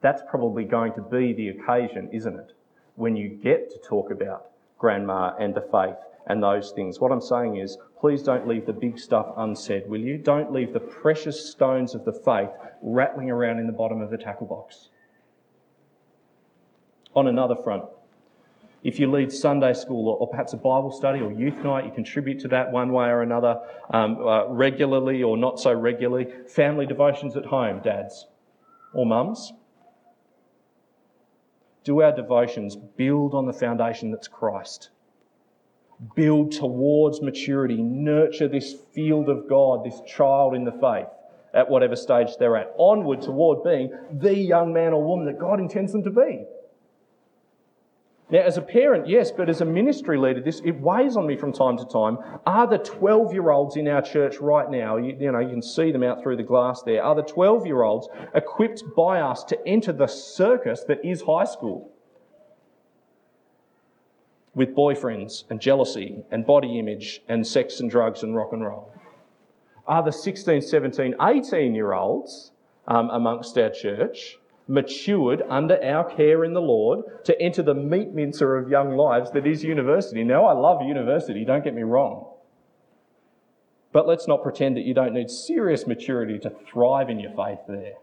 that's 0.00 0.22
probably 0.30 0.64
going 0.64 0.94
to 0.94 1.02
be 1.02 1.34
the 1.34 1.50
occasion, 1.50 2.08
isn't 2.10 2.38
it? 2.38 2.52
When 2.94 3.16
you 3.16 3.28
get 3.28 3.70
to 3.72 3.78
talk 3.86 4.10
about 4.10 4.46
grandma 4.78 5.34
and 5.38 5.54
the 5.54 5.68
faith 5.70 5.98
and 6.26 6.42
those 6.42 6.72
things. 6.72 7.00
What 7.00 7.12
I'm 7.12 7.20
saying 7.20 7.56
is, 7.56 7.78
please 8.00 8.22
don't 8.22 8.48
leave 8.48 8.66
the 8.66 8.72
big 8.72 8.98
stuff 8.98 9.32
unsaid, 9.36 9.88
will 9.88 10.00
you? 10.00 10.18
Don't 10.18 10.52
leave 10.52 10.72
the 10.72 10.80
precious 10.80 11.50
stones 11.50 11.94
of 11.94 12.04
the 12.04 12.12
faith 12.12 12.50
rattling 12.82 13.30
around 13.30 13.58
in 13.58 13.66
the 13.66 13.72
bottom 13.72 14.00
of 14.00 14.10
the 14.10 14.18
tackle 14.18 14.46
box. 14.46 14.88
On 17.14 17.28
another 17.28 17.56
front, 17.56 17.84
if 18.82 19.00
you 19.00 19.10
lead 19.10 19.32
Sunday 19.32 19.72
school 19.72 20.08
or, 20.20 20.28
perhaps 20.28 20.52
a 20.52 20.56
Bible 20.56 20.92
study 20.92 21.20
or 21.20 21.32
youth 21.32 21.56
night, 21.64 21.86
you 21.86 21.90
contribute 21.90 22.40
to 22.40 22.48
that 22.48 22.70
one 22.70 22.92
way 22.92 23.08
or 23.08 23.22
another, 23.22 23.60
um, 23.90 24.18
uh, 24.24 24.46
regularly 24.48 25.22
or 25.22 25.36
not 25.36 25.58
so 25.58 25.72
regularly. 25.72 26.28
Family 26.48 26.86
devotions 26.86 27.36
at 27.36 27.46
home, 27.46 27.80
dads 27.82 28.26
or 28.92 29.06
mums. 29.06 29.52
Do 31.84 32.02
our 32.02 32.14
devotions 32.14 32.76
build 32.76 33.34
on 33.34 33.46
the 33.46 33.52
foundation 33.52 34.10
that's 34.10 34.28
Christ? 34.28 34.90
Build 36.14 36.52
towards 36.52 37.22
maturity, 37.22 37.80
nurture 37.80 38.48
this 38.48 38.74
field 38.94 39.28
of 39.28 39.48
God, 39.48 39.84
this 39.84 40.00
child 40.06 40.54
in 40.54 40.64
the 40.64 40.72
faith 40.72 41.06
at 41.54 41.70
whatever 41.70 41.96
stage 41.96 42.28
they're 42.38 42.56
at, 42.56 42.72
onward 42.76 43.22
toward 43.22 43.64
being 43.64 43.90
the 44.12 44.36
young 44.36 44.72
man 44.74 44.92
or 44.92 45.02
woman 45.02 45.24
that 45.26 45.38
God 45.38 45.58
intends 45.58 45.92
them 45.92 46.04
to 46.04 46.10
be. 46.10 46.44
Now, 48.28 48.40
as 48.40 48.56
a 48.56 48.62
parent, 48.62 49.08
yes, 49.08 49.30
but 49.30 49.48
as 49.48 49.60
a 49.60 49.64
ministry 49.64 50.18
leader, 50.18 50.40
this 50.40 50.60
it 50.64 50.72
weighs 50.72 51.16
on 51.16 51.28
me 51.28 51.36
from 51.36 51.52
time 51.52 51.78
to 51.78 51.84
time. 51.84 52.18
Are 52.44 52.66
the 52.66 52.78
12 52.78 53.32
year 53.32 53.50
olds 53.50 53.76
in 53.76 53.86
our 53.86 54.02
church 54.02 54.38
right 54.40 54.68
now, 54.68 54.96
you, 54.96 55.16
you, 55.18 55.30
know, 55.30 55.38
you 55.38 55.48
can 55.48 55.62
see 55.62 55.92
them 55.92 56.02
out 56.02 56.22
through 56.22 56.36
the 56.36 56.42
glass 56.42 56.82
there, 56.82 57.04
are 57.04 57.14
the 57.14 57.22
12 57.22 57.66
year 57.66 57.82
olds 57.82 58.08
equipped 58.34 58.82
by 58.96 59.20
us 59.20 59.44
to 59.44 59.58
enter 59.66 59.92
the 59.92 60.08
circus 60.08 60.84
that 60.88 61.04
is 61.04 61.22
high 61.22 61.44
school? 61.44 61.92
With 64.56 64.74
boyfriends 64.74 65.44
and 65.50 65.60
jealousy 65.60 66.24
and 66.32 66.44
body 66.44 66.80
image 66.80 67.22
and 67.28 67.46
sex 67.46 67.78
and 67.78 67.88
drugs 67.88 68.24
and 68.24 68.34
rock 68.34 68.52
and 68.52 68.64
roll? 68.64 68.92
Are 69.86 70.02
the 70.02 70.10
16, 70.10 70.62
17, 70.62 71.14
18 71.20 71.74
year 71.76 71.92
olds 71.92 72.50
um, 72.88 73.08
amongst 73.10 73.56
our 73.56 73.70
church 73.70 74.38
matured 74.68 75.42
under 75.48 75.82
our 75.84 76.04
care 76.04 76.44
in 76.44 76.52
the 76.52 76.60
Lord 76.60 77.24
to 77.24 77.40
enter 77.40 77.62
the 77.62 77.74
meat 77.74 78.12
mincer 78.12 78.56
of 78.56 78.68
young 78.68 78.96
lives 78.96 79.30
that 79.32 79.46
is 79.46 79.62
university. 79.62 80.24
Now, 80.24 80.46
I 80.46 80.52
love 80.52 80.82
university, 80.82 81.44
don't 81.44 81.62
get 81.62 81.74
me 81.74 81.82
wrong. 81.82 82.32
But 83.92 84.06
let's 84.06 84.26
not 84.26 84.42
pretend 84.42 84.76
that 84.76 84.84
you 84.84 84.92
don't 84.92 85.14
need 85.14 85.30
serious 85.30 85.86
maturity 85.86 86.38
to 86.40 86.50
thrive 86.50 87.08
in 87.08 87.20
your 87.20 87.30
faith 87.30 87.60
there. 87.68 87.94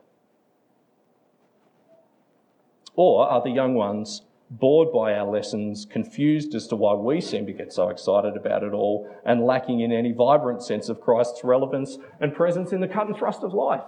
Or 2.95 3.27
are 3.27 3.41
the 3.43 3.51
young 3.51 3.73
ones 3.73 4.21
bored 4.49 4.91
by 4.91 5.13
our 5.13 5.29
lessons, 5.29 5.86
confused 5.89 6.53
as 6.53 6.67
to 6.67 6.75
why 6.75 6.93
we 6.93 7.19
seem 7.19 7.45
to 7.45 7.53
get 7.53 7.73
so 7.73 7.89
excited 7.89 8.36
about 8.38 8.63
it 8.63 8.73
all, 8.73 9.10
and 9.25 9.45
lacking 9.45 9.79
in 9.79 9.91
any 9.91 10.12
vibrant 10.12 10.63
sense 10.63 10.89
of 10.89 11.01
Christ's 11.01 11.43
relevance 11.43 11.97
and 12.19 12.36
presence 12.36 12.71
in 12.71 12.82
the 12.82 12.88
cut 12.88 13.08
and 13.08 13.15
thrust 13.15 13.43
of 13.43 13.53
life? 13.53 13.84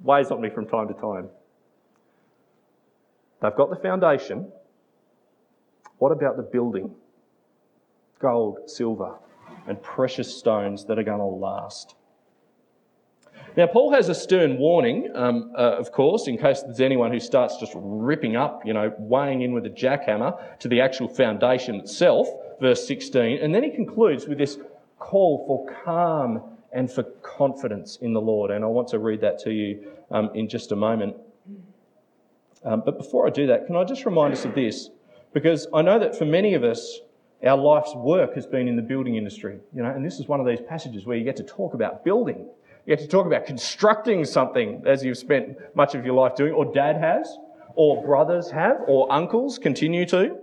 Weighs 0.00 0.30
on 0.30 0.40
me 0.40 0.50
from 0.50 0.66
time 0.66 0.88
to 0.88 0.94
time. 0.94 1.28
They've 3.40 3.54
got 3.54 3.70
the 3.70 3.76
foundation. 3.76 4.52
What 5.98 6.12
about 6.12 6.36
the 6.36 6.42
building? 6.42 6.94
Gold, 8.18 8.70
silver, 8.70 9.16
and 9.66 9.82
precious 9.82 10.36
stones 10.36 10.84
that 10.86 10.98
are 10.98 11.02
going 11.02 11.18
to 11.18 11.24
last. 11.24 11.94
Now, 13.56 13.66
Paul 13.66 13.90
has 13.92 14.10
a 14.10 14.14
stern 14.14 14.58
warning, 14.58 15.10
um, 15.14 15.50
uh, 15.56 15.76
of 15.78 15.90
course, 15.90 16.28
in 16.28 16.36
case 16.36 16.60
there's 16.60 16.80
anyone 16.80 17.10
who 17.10 17.18
starts 17.18 17.56
just 17.56 17.72
ripping 17.74 18.36
up, 18.36 18.66
you 18.66 18.74
know, 18.74 18.92
weighing 18.98 19.40
in 19.40 19.52
with 19.52 19.64
a 19.64 19.70
jackhammer 19.70 20.58
to 20.58 20.68
the 20.68 20.82
actual 20.82 21.08
foundation 21.08 21.76
itself, 21.76 22.28
verse 22.60 22.86
16. 22.86 23.38
And 23.38 23.54
then 23.54 23.62
he 23.62 23.70
concludes 23.70 24.28
with 24.28 24.36
this 24.36 24.58
call 24.98 25.46
for 25.46 25.74
calm 25.84 26.42
and 26.70 26.92
for 26.92 27.04
confidence 27.22 27.96
in 28.02 28.12
the 28.12 28.20
Lord. 28.20 28.50
And 28.50 28.62
I 28.62 28.66
want 28.66 28.88
to 28.88 28.98
read 28.98 29.22
that 29.22 29.38
to 29.40 29.50
you 29.50 29.90
um, 30.10 30.30
in 30.34 30.50
just 30.50 30.72
a 30.72 30.76
moment. 30.76 31.16
Um, 32.62 32.82
but 32.84 32.98
before 32.98 33.26
I 33.26 33.30
do 33.30 33.46
that, 33.46 33.66
can 33.66 33.76
I 33.76 33.84
just 33.84 34.04
remind 34.04 34.34
us 34.34 34.44
of 34.44 34.54
this? 34.54 34.90
Because 35.32 35.66
I 35.72 35.80
know 35.80 35.98
that 35.98 36.18
for 36.18 36.26
many 36.26 36.52
of 36.52 36.62
us, 36.62 37.00
our 37.42 37.56
life's 37.56 37.94
work 37.94 38.34
has 38.34 38.46
been 38.46 38.68
in 38.68 38.76
the 38.76 38.82
building 38.82 39.16
industry, 39.16 39.60
you 39.74 39.82
know, 39.82 39.90
and 39.90 40.04
this 40.04 40.18
is 40.18 40.28
one 40.28 40.40
of 40.40 40.46
these 40.46 40.60
passages 40.60 41.06
where 41.06 41.16
you 41.16 41.24
get 41.24 41.36
to 41.36 41.42
talk 41.42 41.72
about 41.72 42.04
building. 42.04 42.48
You 42.86 42.94
get 42.94 43.02
to 43.02 43.08
talk 43.08 43.26
about 43.26 43.46
constructing 43.46 44.24
something 44.24 44.82
as 44.86 45.04
you've 45.04 45.18
spent 45.18 45.58
much 45.74 45.96
of 45.96 46.06
your 46.06 46.14
life 46.14 46.36
doing, 46.36 46.52
or 46.52 46.72
dad 46.72 46.96
has, 46.96 47.36
or 47.74 48.04
brothers 48.04 48.48
have, 48.52 48.76
or 48.86 49.10
uncles 49.12 49.58
continue 49.58 50.06
to. 50.06 50.38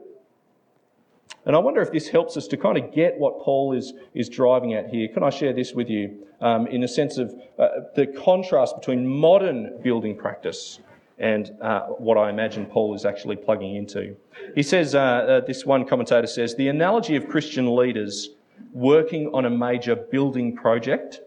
And 1.46 1.56
I 1.56 1.60
wonder 1.60 1.82
if 1.82 1.92
this 1.92 2.10
helps 2.10 2.36
us 2.36 2.48
to 2.48 2.58
kind 2.58 2.78
of 2.78 2.94
get 2.94 3.18
what 3.18 3.40
Paul 3.40 3.72
is, 3.72 3.94
is 4.14 4.28
driving 4.28 4.74
at 4.74 4.90
here. 4.90 5.08
Can 5.08 5.24
I 5.24 5.30
share 5.30 5.54
this 5.54 5.74
with 5.74 5.90
you 5.90 6.26
um, 6.42 6.68
in 6.68 6.84
a 6.84 6.88
sense 6.88 7.18
of 7.18 7.34
uh, 7.58 7.68
the 7.96 8.08
contrast 8.08 8.76
between 8.78 9.08
modern 9.08 9.82
building 9.82 10.18
practice 10.18 10.80
and 11.20 11.52
uh, 11.62 11.82
what 11.82 12.18
I 12.18 12.30
imagine 12.30 12.66
Paul 12.66 12.94
is 12.94 13.06
actually 13.06 13.38
plugging 13.38 13.76
into. 13.76 14.18
He 14.56 14.64
says, 14.64 14.96
uh, 14.96 15.00
uh, 15.00 15.40
this 15.46 15.66
one 15.66 15.86
commentator 15.86 16.28
says, 16.28 16.56
the 16.56 16.68
analogy 16.68 17.16
of 17.16 17.30
Christian 17.30 17.74
leaders 17.74 18.30
working 18.74 19.30
on 19.34 19.46
a 19.46 19.50
major 19.50 19.96
building 19.96 20.56
project 20.56 21.22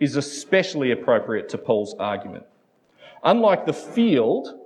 is 0.00 0.16
especially 0.16 0.90
appropriate 0.90 1.48
to 1.50 1.58
Paul's 1.58 1.94
argument. 1.98 2.44
Unlike 3.22 3.66
the 3.66 3.72
field, 3.72 4.60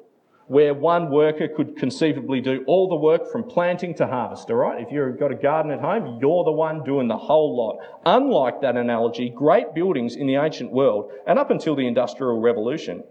where 0.47 0.75
one 0.75 1.11
worker 1.11 1.49
could 1.49 1.77
conceivably 1.77 2.41
do 2.41 2.63
all 2.67 2.89
the 2.89 2.97
work 2.97 3.31
from 3.33 3.43
planting 3.43 3.95
to 3.95 4.07
harvest, 4.07 4.51
all 4.51 4.57
right? 4.57 4.81
If 4.81 4.93
you've 4.93 5.19
got 5.19 5.33
a 5.33 5.35
garden 5.35 5.73
at 5.73 5.81
home, 5.81 6.19
you're 6.21 6.45
the 6.45 6.53
one 6.53 6.85
doing 6.85 7.09
the 7.09 7.17
whole 7.17 7.57
lot. 7.57 7.79
Unlike 8.05 8.61
that 8.61 8.77
analogy, 8.77 9.31
great 9.31 9.75
buildings 9.75 10.17
in 10.17 10.27
the 10.27 10.37
ancient 10.37 10.71
world, 10.71 11.11
and 11.27 11.39
up 11.39 11.51
until 11.51 11.75
the 11.75 11.87
Industrial 11.87 12.39
Revolution, 12.39 13.03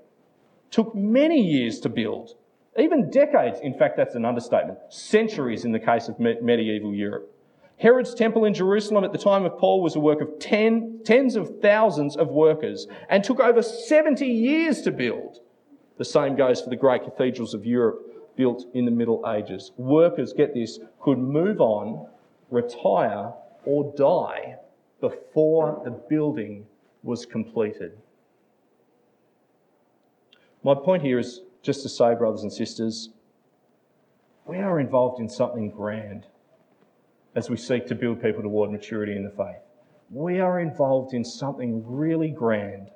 took 0.70 0.94
many 0.96 1.42
years 1.42 1.80
to 1.82 1.90
build, 1.90 2.36
even 2.78 3.10
decades. 3.10 3.60
In 3.62 3.74
fact, 3.74 3.98
that's 3.98 4.16
an 4.16 4.26
understatement. 4.26 4.80
Centuries 4.90 5.66
in 5.66 5.72
the 5.72 5.80
case 5.80 6.08
of 6.08 6.20
medieval 6.20 6.94
Europe. 6.94 7.33
Herod's 7.84 8.16
temple 8.16 8.46
in 8.46 8.54
Jerusalem 8.54 9.04
at 9.04 9.12
the 9.12 9.18
time 9.18 9.44
of 9.44 9.58
Paul 9.58 9.82
was 9.82 9.98
a 9.98 10.00
work 10.00 10.22
of 10.22 10.40
ten, 10.40 11.02
tens 11.04 11.36
of 11.36 11.60
thousands 11.62 12.16
of 12.16 12.30
workers 12.30 12.88
and 13.10 13.22
took 13.22 13.42
over 13.42 13.62
70 13.62 14.26
years 14.26 14.82
to 14.84 14.92
build. 14.92 15.42
The 15.98 16.06
same 16.06 16.38
goes 16.38 16.62
for 16.62 16.70
the 16.70 16.78
great 16.78 17.04
cathedrals 17.04 17.54
of 17.54 17.66
Europe 17.66 18.38
built 18.38 18.68
in 18.74 18.86
the 18.86 18.92
Middle 18.92 19.22
Ages. 19.28 19.74
Workers, 19.76 20.32
get 20.32 20.54
this, 20.54 20.80
could 21.02 21.18
move 21.18 21.60
on, 21.60 22.08
retire, 22.50 23.34
or 23.66 23.94
die 23.98 24.56
before 25.02 25.82
the 25.84 25.92
building 25.92 26.66
was 27.04 27.26
completed. 27.26 27.98
My 30.64 30.74
point 30.74 31.04
here 31.04 31.20
is 31.20 31.42
just 31.62 31.84
to 31.84 31.90
say, 31.90 32.16
brothers 32.16 32.44
and 32.44 32.54
sisters, 32.54 33.10
we 34.46 34.60
are 34.60 34.80
involved 34.80 35.20
in 35.20 35.28
something 35.28 35.70
grand 35.70 36.28
as 37.36 37.50
we 37.50 37.58
seek 37.58 37.88
to 37.88 37.96
build 37.96 38.22
people 38.22 38.44
toward 38.44 38.72
maturity 38.72 39.16
in 39.16 39.24
the 39.24 39.32
faith. 39.32 39.62
We 40.10 40.40
are 40.40 40.60
involved 40.60 41.14
in 41.14 41.24
something 41.24 41.84
really 41.86 42.30
grand. 42.30 42.90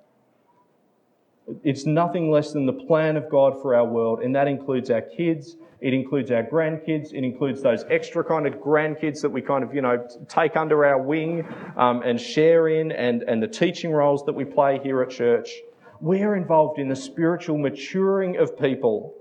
It's 1.64 1.86
nothing 1.86 2.30
less 2.30 2.52
than 2.52 2.66
the 2.66 2.74
plan 2.74 3.16
of 3.16 3.30
God 3.30 3.62
for 3.62 3.74
our 3.74 3.86
world, 3.86 4.20
and 4.22 4.36
that 4.36 4.48
includes 4.48 4.92
our 4.92 5.02
kids, 5.02 5.56
it 5.80 5.94
includes 5.94 6.30
our 6.30 6.44
grandkids, 6.44 7.14
it 7.14 7.24
includes 7.24 7.62
those 7.62 7.86
extra 7.90 8.24
kind 8.24 8.46
of 8.46 8.56
grandkids 8.56 9.22
that 9.22 9.30
we 9.30 9.42
kind 9.42 9.64
of, 9.64 9.74
you 9.74 9.82
know, 9.82 10.06
take 10.28 10.58
under 10.58 10.86
our 10.86 11.02
wing 11.02 11.48
um, 11.78 12.02
and 12.04 12.20
share 12.20 12.68
in, 12.68 12.92
and, 12.92 13.24
and 13.24 13.42
the 13.42 13.48
teaching 13.48 13.92
roles 13.92 14.26
that 14.26 14.34
we 14.34 14.44
play 14.44 14.80
here 14.84 15.02
at 15.02 15.10
church. 15.10 15.50
We 16.02 16.22
are 16.24 16.36
involved 16.36 16.80
in 16.80 16.90
the 16.90 16.96
spiritual 16.96 17.58
maturing 17.58 18.38
of 18.38 18.60
people 18.60 19.16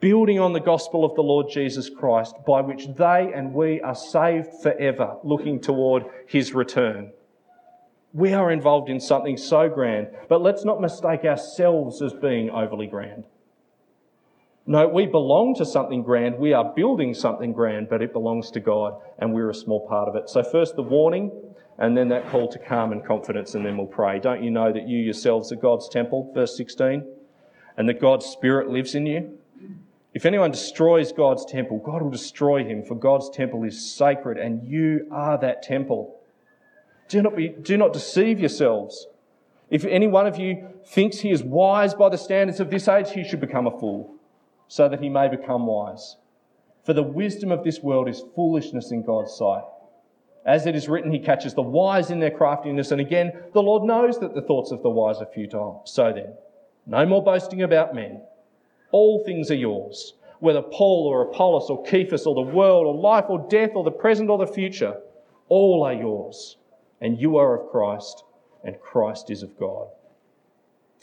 building 0.00 0.38
on 0.38 0.52
the 0.52 0.60
gospel 0.60 1.04
of 1.04 1.14
the 1.14 1.22
Lord 1.22 1.46
Jesus 1.50 1.88
Christ, 1.88 2.34
by 2.46 2.60
which 2.60 2.86
they 2.96 3.32
and 3.34 3.54
we 3.54 3.80
are 3.80 3.94
saved 3.94 4.48
forever, 4.62 5.16
looking 5.24 5.60
toward 5.60 6.04
his 6.26 6.52
return. 6.52 7.12
We 8.12 8.32
are 8.32 8.50
involved 8.50 8.88
in 8.88 9.00
something 9.00 9.36
so 9.36 9.68
grand, 9.68 10.08
but 10.28 10.42
let's 10.42 10.64
not 10.64 10.80
mistake 10.80 11.24
ourselves 11.24 12.02
as 12.02 12.12
being 12.12 12.50
overly 12.50 12.86
grand. 12.86 13.24
No, 14.66 14.86
we 14.86 15.06
belong 15.06 15.54
to 15.56 15.64
something 15.64 16.02
grand. 16.02 16.38
We 16.38 16.52
are 16.52 16.74
building 16.74 17.14
something 17.14 17.54
grand, 17.54 17.88
but 17.88 18.02
it 18.02 18.12
belongs 18.12 18.50
to 18.50 18.60
God, 18.60 19.00
and 19.18 19.32
we're 19.32 19.48
a 19.48 19.54
small 19.54 19.86
part 19.88 20.08
of 20.08 20.16
it. 20.16 20.28
So, 20.28 20.42
first 20.42 20.76
the 20.76 20.82
warning, 20.82 21.32
and 21.78 21.96
then 21.96 22.08
that 22.08 22.28
call 22.28 22.48
to 22.48 22.58
calm 22.58 22.92
and 22.92 23.02
confidence, 23.02 23.54
and 23.54 23.64
then 23.64 23.78
we'll 23.78 23.86
pray. 23.86 24.18
Don't 24.18 24.42
you 24.42 24.50
know 24.50 24.70
that 24.70 24.86
you 24.86 24.98
yourselves 24.98 25.52
are 25.52 25.56
God's 25.56 25.88
temple? 25.88 26.30
Verse 26.34 26.54
16. 26.56 27.02
And 27.78 27.88
that 27.88 28.00
God's 28.00 28.26
Spirit 28.26 28.68
lives 28.68 28.94
in 28.94 29.06
you? 29.06 29.38
If 30.14 30.24
anyone 30.24 30.50
destroys 30.50 31.12
God's 31.12 31.44
temple, 31.44 31.78
God 31.78 32.02
will 32.02 32.10
destroy 32.10 32.64
him, 32.64 32.82
for 32.82 32.94
God's 32.94 33.28
temple 33.30 33.64
is 33.64 33.94
sacred, 33.94 34.38
and 34.38 34.66
you 34.66 35.06
are 35.10 35.38
that 35.38 35.62
temple. 35.62 36.18
Do 37.08 37.22
not, 37.22 37.36
be, 37.36 37.48
do 37.48 37.76
not 37.76 37.92
deceive 37.92 38.40
yourselves. 38.40 39.06
If 39.70 39.84
any 39.84 40.06
one 40.06 40.26
of 40.26 40.38
you 40.38 40.66
thinks 40.86 41.18
he 41.18 41.30
is 41.30 41.42
wise 41.42 41.94
by 41.94 42.08
the 42.08 42.16
standards 42.16 42.58
of 42.58 42.70
this 42.70 42.88
age, 42.88 43.10
he 43.10 43.22
should 43.22 43.40
become 43.40 43.66
a 43.66 43.78
fool, 43.78 44.14
so 44.66 44.88
that 44.88 45.00
he 45.00 45.10
may 45.10 45.28
become 45.28 45.66
wise. 45.66 46.16
For 46.84 46.94
the 46.94 47.02
wisdom 47.02 47.52
of 47.52 47.64
this 47.64 47.80
world 47.80 48.08
is 48.08 48.24
foolishness 48.34 48.90
in 48.90 49.02
God's 49.02 49.34
sight. 49.34 49.64
As 50.46 50.64
it 50.64 50.74
is 50.74 50.88
written, 50.88 51.12
he 51.12 51.18
catches 51.18 51.52
the 51.52 51.60
wise 51.60 52.10
in 52.10 52.20
their 52.20 52.30
craftiness. 52.30 52.90
And 52.90 53.00
again, 53.00 53.32
the 53.52 53.62
Lord 53.62 53.82
knows 53.82 54.18
that 54.20 54.34
the 54.34 54.40
thoughts 54.40 54.70
of 54.70 54.82
the 54.82 54.88
wise 54.88 55.18
are 55.18 55.26
futile. 55.26 55.82
So 55.84 56.12
then, 56.14 56.32
no 56.86 57.04
more 57.04 57.22
boasting 57.22 57.62
about 57.62 57.94
men 57.94 58.22
all 58.90 59.22
things 59.24 59.50
are 59.50 59.56
yours, 59.56 60.14
whether 60.40 60.62
Paul 60.62 61.06
or 61.06 61.22
Apollos 61.22 61.68
or 61.70 61.84
Cephas 61.86 62.26
or 62.26 62.34
the 62.34 62.52
world 62.52 62.86
or 62.86 62.94
life 62.94 63.26
or 63.28 63.46
death 63.48 63.70
or 63.74 63.84
the 63.84 63.90
present 63.90 64.30
or 64.30 64.38
the 64.38 64.46
future, 64.46 64.96
all 65.48 65.84
are 65.84 65.94
yours. 65.94 66.56
And 67.00 67.20
you 67.20 67.36
are 67.36 67.60
of 67.60 67.70
Christ, 67.70 68.24
and 68.64 68.80
Christ 68.80 69.30
is 69.30 69.42
of 69.42 69.58
God. 69.58 69.88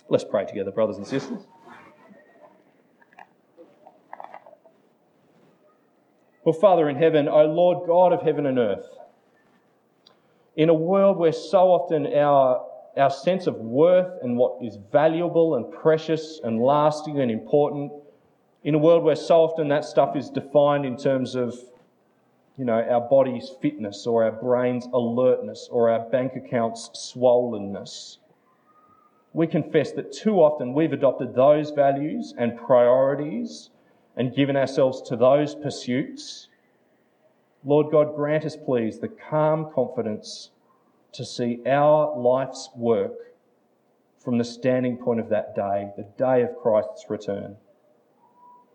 Let's 0.10 0.26
pray 0.26 0.46
together, 0.46 0.72
brothers 0.72 0.98
and 0.98 1.08
sisters. 1.08 1.40
Well, 6.44 6.54
Father 6.54 6.90
in 6.90 6.96
heaven, 6.96 7.28
O 7.28 7.46
Lord 7.46 7.88
God 7.88 8.14
of 8.14 8.22
heaven 8.22 8.46
and 8.46 8.60
earth, 8.60 8.86
in 10.56 10.70
a 10.70 10.74
world 10.74 11.18
where 11.18 11.32
so 11.32 11.72
often 11.72 12.06
our 12.14 12.64
our 12.98 13.10
sense 13.10 13.48
of 13.48 13.56
worth 13.56 14.22
and 14.22 14.38
what 14.38 14.58
is 14.64 14.78
valuable 14.92 15.56
and 15.56 15.72
precious 15.72 16.40
and 16.44 16.62
lasting 16.62 17.20
and 17.20 17.30
important. 17.30 17.92
In 18.64 18.76
a 18.76 18.78
world 18.78 19.04
where 19.04 19.16
so 19.16 19.42
often 19.42 19.68
that 19.68 19.86
stuff 19.86 20.16
is 20.16 20.30
defined 20.30 20.86
in 20.86 20.98
terms 20.98 21.36
of 21.36 21.56
you 22.58 22.66
know 22.66 22.82
our 22.90 23.02
body's 23.02 23.52
fitness 23.62 24.08
or 24.08 24.24
our 24.24 24.32
brain's 24.32 24.86
alertness 24.94 25.68
or 25.70 25.90
our 25.90 26.10
bank 26.10 26.34
account's 26.36 26.90
swollenness 26.94 28.18
we 29.36 29.46
confess 29.46 29.92
that 29.92 30.14
too 30.14 30.36
often 30.36 30.74
we've 30.74 30.94
adopted 30.94 31.36
those 31.36 31.72
values 31.72 32.34
and 32.38 32.58
priorities 32.58 33.70
and 34.16 34.34
given 34.34 34.56
ourselves 34.56 35.02
to 35.02 35.18
those 35.18 35.54
pursuits. 35.54 36.48
Lord 37.66 37.92
god 37.92 38.16
grant 38.16 38.46
us 38.46 38.56
please 38.56 38.98
the 39.00 39.10
calm 39.10 39.70
confidence 39.76 40.52
to 41.16 41.26
see 41.26 41.60
our 41.66 42.18
life's 42.18 42.70
work 42.76 43.14
from 44.20 44.38
the 44.38 44.44
standing 44.44 44.98
point 44.98 45.20
of 45.20 45.30
that 45.30 45.56
day, 45.56 45.90
the 45.96 46.08
day 46.18 46.42
of 46.42 46.58
Christ's 46.62 47.06
return. 47.10 47.56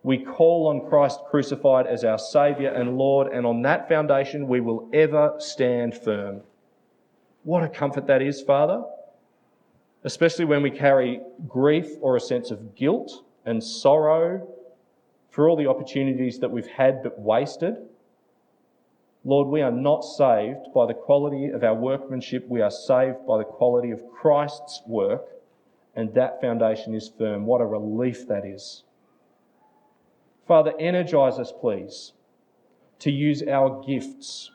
We 0.03 0.19
call 0.19 0.69
on 0.69 0.89
Christ 0.89 1.21
crucified 1.29 1.87
as 1.87 2.05
our 2.05 2.19
Saviour 2.19 2.73
and 2.73 2.97
Lord, 2.97 3.33
and 3.33 3.45
on 3.45 3.63
that 3.63 3.89
foundation 3.89 4.49
we 4.49 4.61
will 4.61 4.89
ever 4.93 5.35
stand 5.39 5.95
firm. 5.95 6.41
What 7.43 7.65
a 7.65 7.69
comfort 7.69 8.07
that 8.07 8.23
is, 8.23 8.41
Father, 8.41 8.83
especially 10.05 10.47
when 10.47 10.63
we 10.63 10.71
carry 10.71 11.21
grief 11.49 11.89
or 12.01 12.17
a 12.17 12.21
sense 12.21 12.51
of 12.51 12.75
guilt 12.75 13.25
and 13.45 13.63
sorrow 13.63 14.49
for 15.31 15.49
all 15.49 15.57
the 15.57 15.67
opportunities 15.67 16.39
that 16.39 16.51
we've 16.51 16.67
had 16.67 17.03
but 17.03 17.19
wasted 17.19 17.77
Lord, 19.25 19.49
we 19.49 19.61
are 19.61 19.71
not 19.71 20.01
saved 20.01 20.73
by 20.75 20.87
the 20.87 20.95
quality 20.95 21.49
of 21.49 21.63
our 21.63 21.75
workmanship, 21.75 22.49
we 22.49 22.63
are 22.63 22.71
saved 22.71 23.27
by 23.27 23.39
the 23.39 23.45
quality 23.45 23.91
of 23.91 24.09
Christ's 24.11 24.83
work, 24.87 25.23
and 25.95 26.15
that 26.15 26.41
foundation 26.41 26.95
is 26.95 27.13
firm. 27.19 27.45
What 27.45 27.61
a 27.61 27.67
relief 27.67 28.27
that 28.29 28.47
is. 28.47 28.85
Father, 30.47 30.73
energize 30.79 31.39
us, 31.39 31.53
please, 31.53 32.13
to 33.01 33.11
use 33.11 33.43
our 33.43 33.85
gifts 33.87 34.51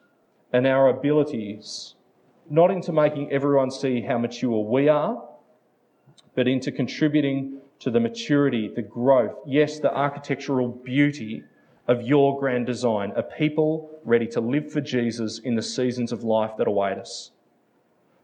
and 0.51 0.65
our 0.65 0.89
abilities 0.89 1.95
not 2.49 2.71
into 2.71 2.91
making 2.91 3.31
everyone 3.31 3.71
see 3.71 4.01
how 4.01 4.17
mature 4.17 4.63
we 4.63 4.87
are, 4.87 5.23
but 6.35 6.47
into 6.47 6.71
contributing 6.71 7.59
to 7.79 7.89
the 7.89 7.99
maturity, 7.99 8.71
the 8.73 8.81
growth, 8.81 9.35
yes, 9.45 9.79
the 9.79 9.93
architectural 9.93 10.67
beauty 10.67 11.43
of 11.87 12.01
your 12.01 12.39
grand 12.39 12.65
design, 12.65 13.13
a 13.15 13.23
people 13.23 13.99
ready 14.03 14.27
to 14.27 14.41
live 14.41 14.71
for 14.71 14.81
Jesus 14.81 15.39
in 15.39 15.55
the 15.55 15.61
seasons 15.61 16.11
of 16.11 16.23
life 16.23 16.51
that 16.57 16.67
await 16.67 16.97
us. 16.97 17.31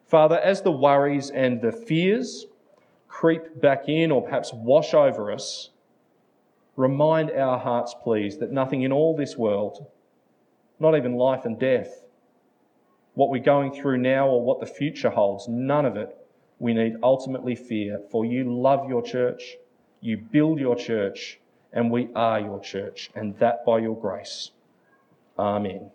Father, 0.07 0.39
as 0.39 0.61
the 0.61 0.71
worries 0.71 1.29
and 1.29 1.61
the 1.61 1.71
fears 1.71 2.45
creep 3.07 3.61
back 3.61 3.87
in 3.87 4.11
or 4.11 4.21
perhaps 4.21 4.51
wash 4.53 4.93
over 4.93 5.31
us, 5.31 5.69
remind 6.75 7.31
our 7.31 7.59
hearts, 7.59 7.95
please, 8.03 8.37
that 8.39 8.51
nothing 8.51 8.81
in 8.81 8.91
all 8.91 9.15
this 9.15 9.37
world, 9.37 9.85
not 10.79 10.97
even 10.97 11.15
life 11.15 11.45
and 11.45 11.59
death, 11.59 12.03
what 13.13 13.29
we're 13.29 13.43
going 13.43 13.71
through 13.71 13.97
now 13.97 14.27
or 14.27 14.41
what 14.41 14.59
the 14.59 14.65
future 14.65 15.09
holds, 15.09 15.47
none 15.47 15.85
of 15.85 15.97
it 15.97 16.17
we 16.59 16.73
need 16.73 16.95
ultimately 17.03 17.55
fear, 17.55 17.99
for 18.09 18.23
you 18.23 18.43
love 18.51 18.87
your 18.87 19.01
church, 19.01 19.57
you 19.99 20.17
build 20.17 20.59
your 20.59 20.75
church 20.75 21.39
and 21.73 21.91
we 21.91 22.09
are 22.15 22.39
your 22.39 22.59
church, 22.59 23.09
and 23.15 23.37
that 23.39 23.65
by 23.65 23.79
your 23.79 23.95
grace. 23.95 24.51
Amen. 25.37 25.91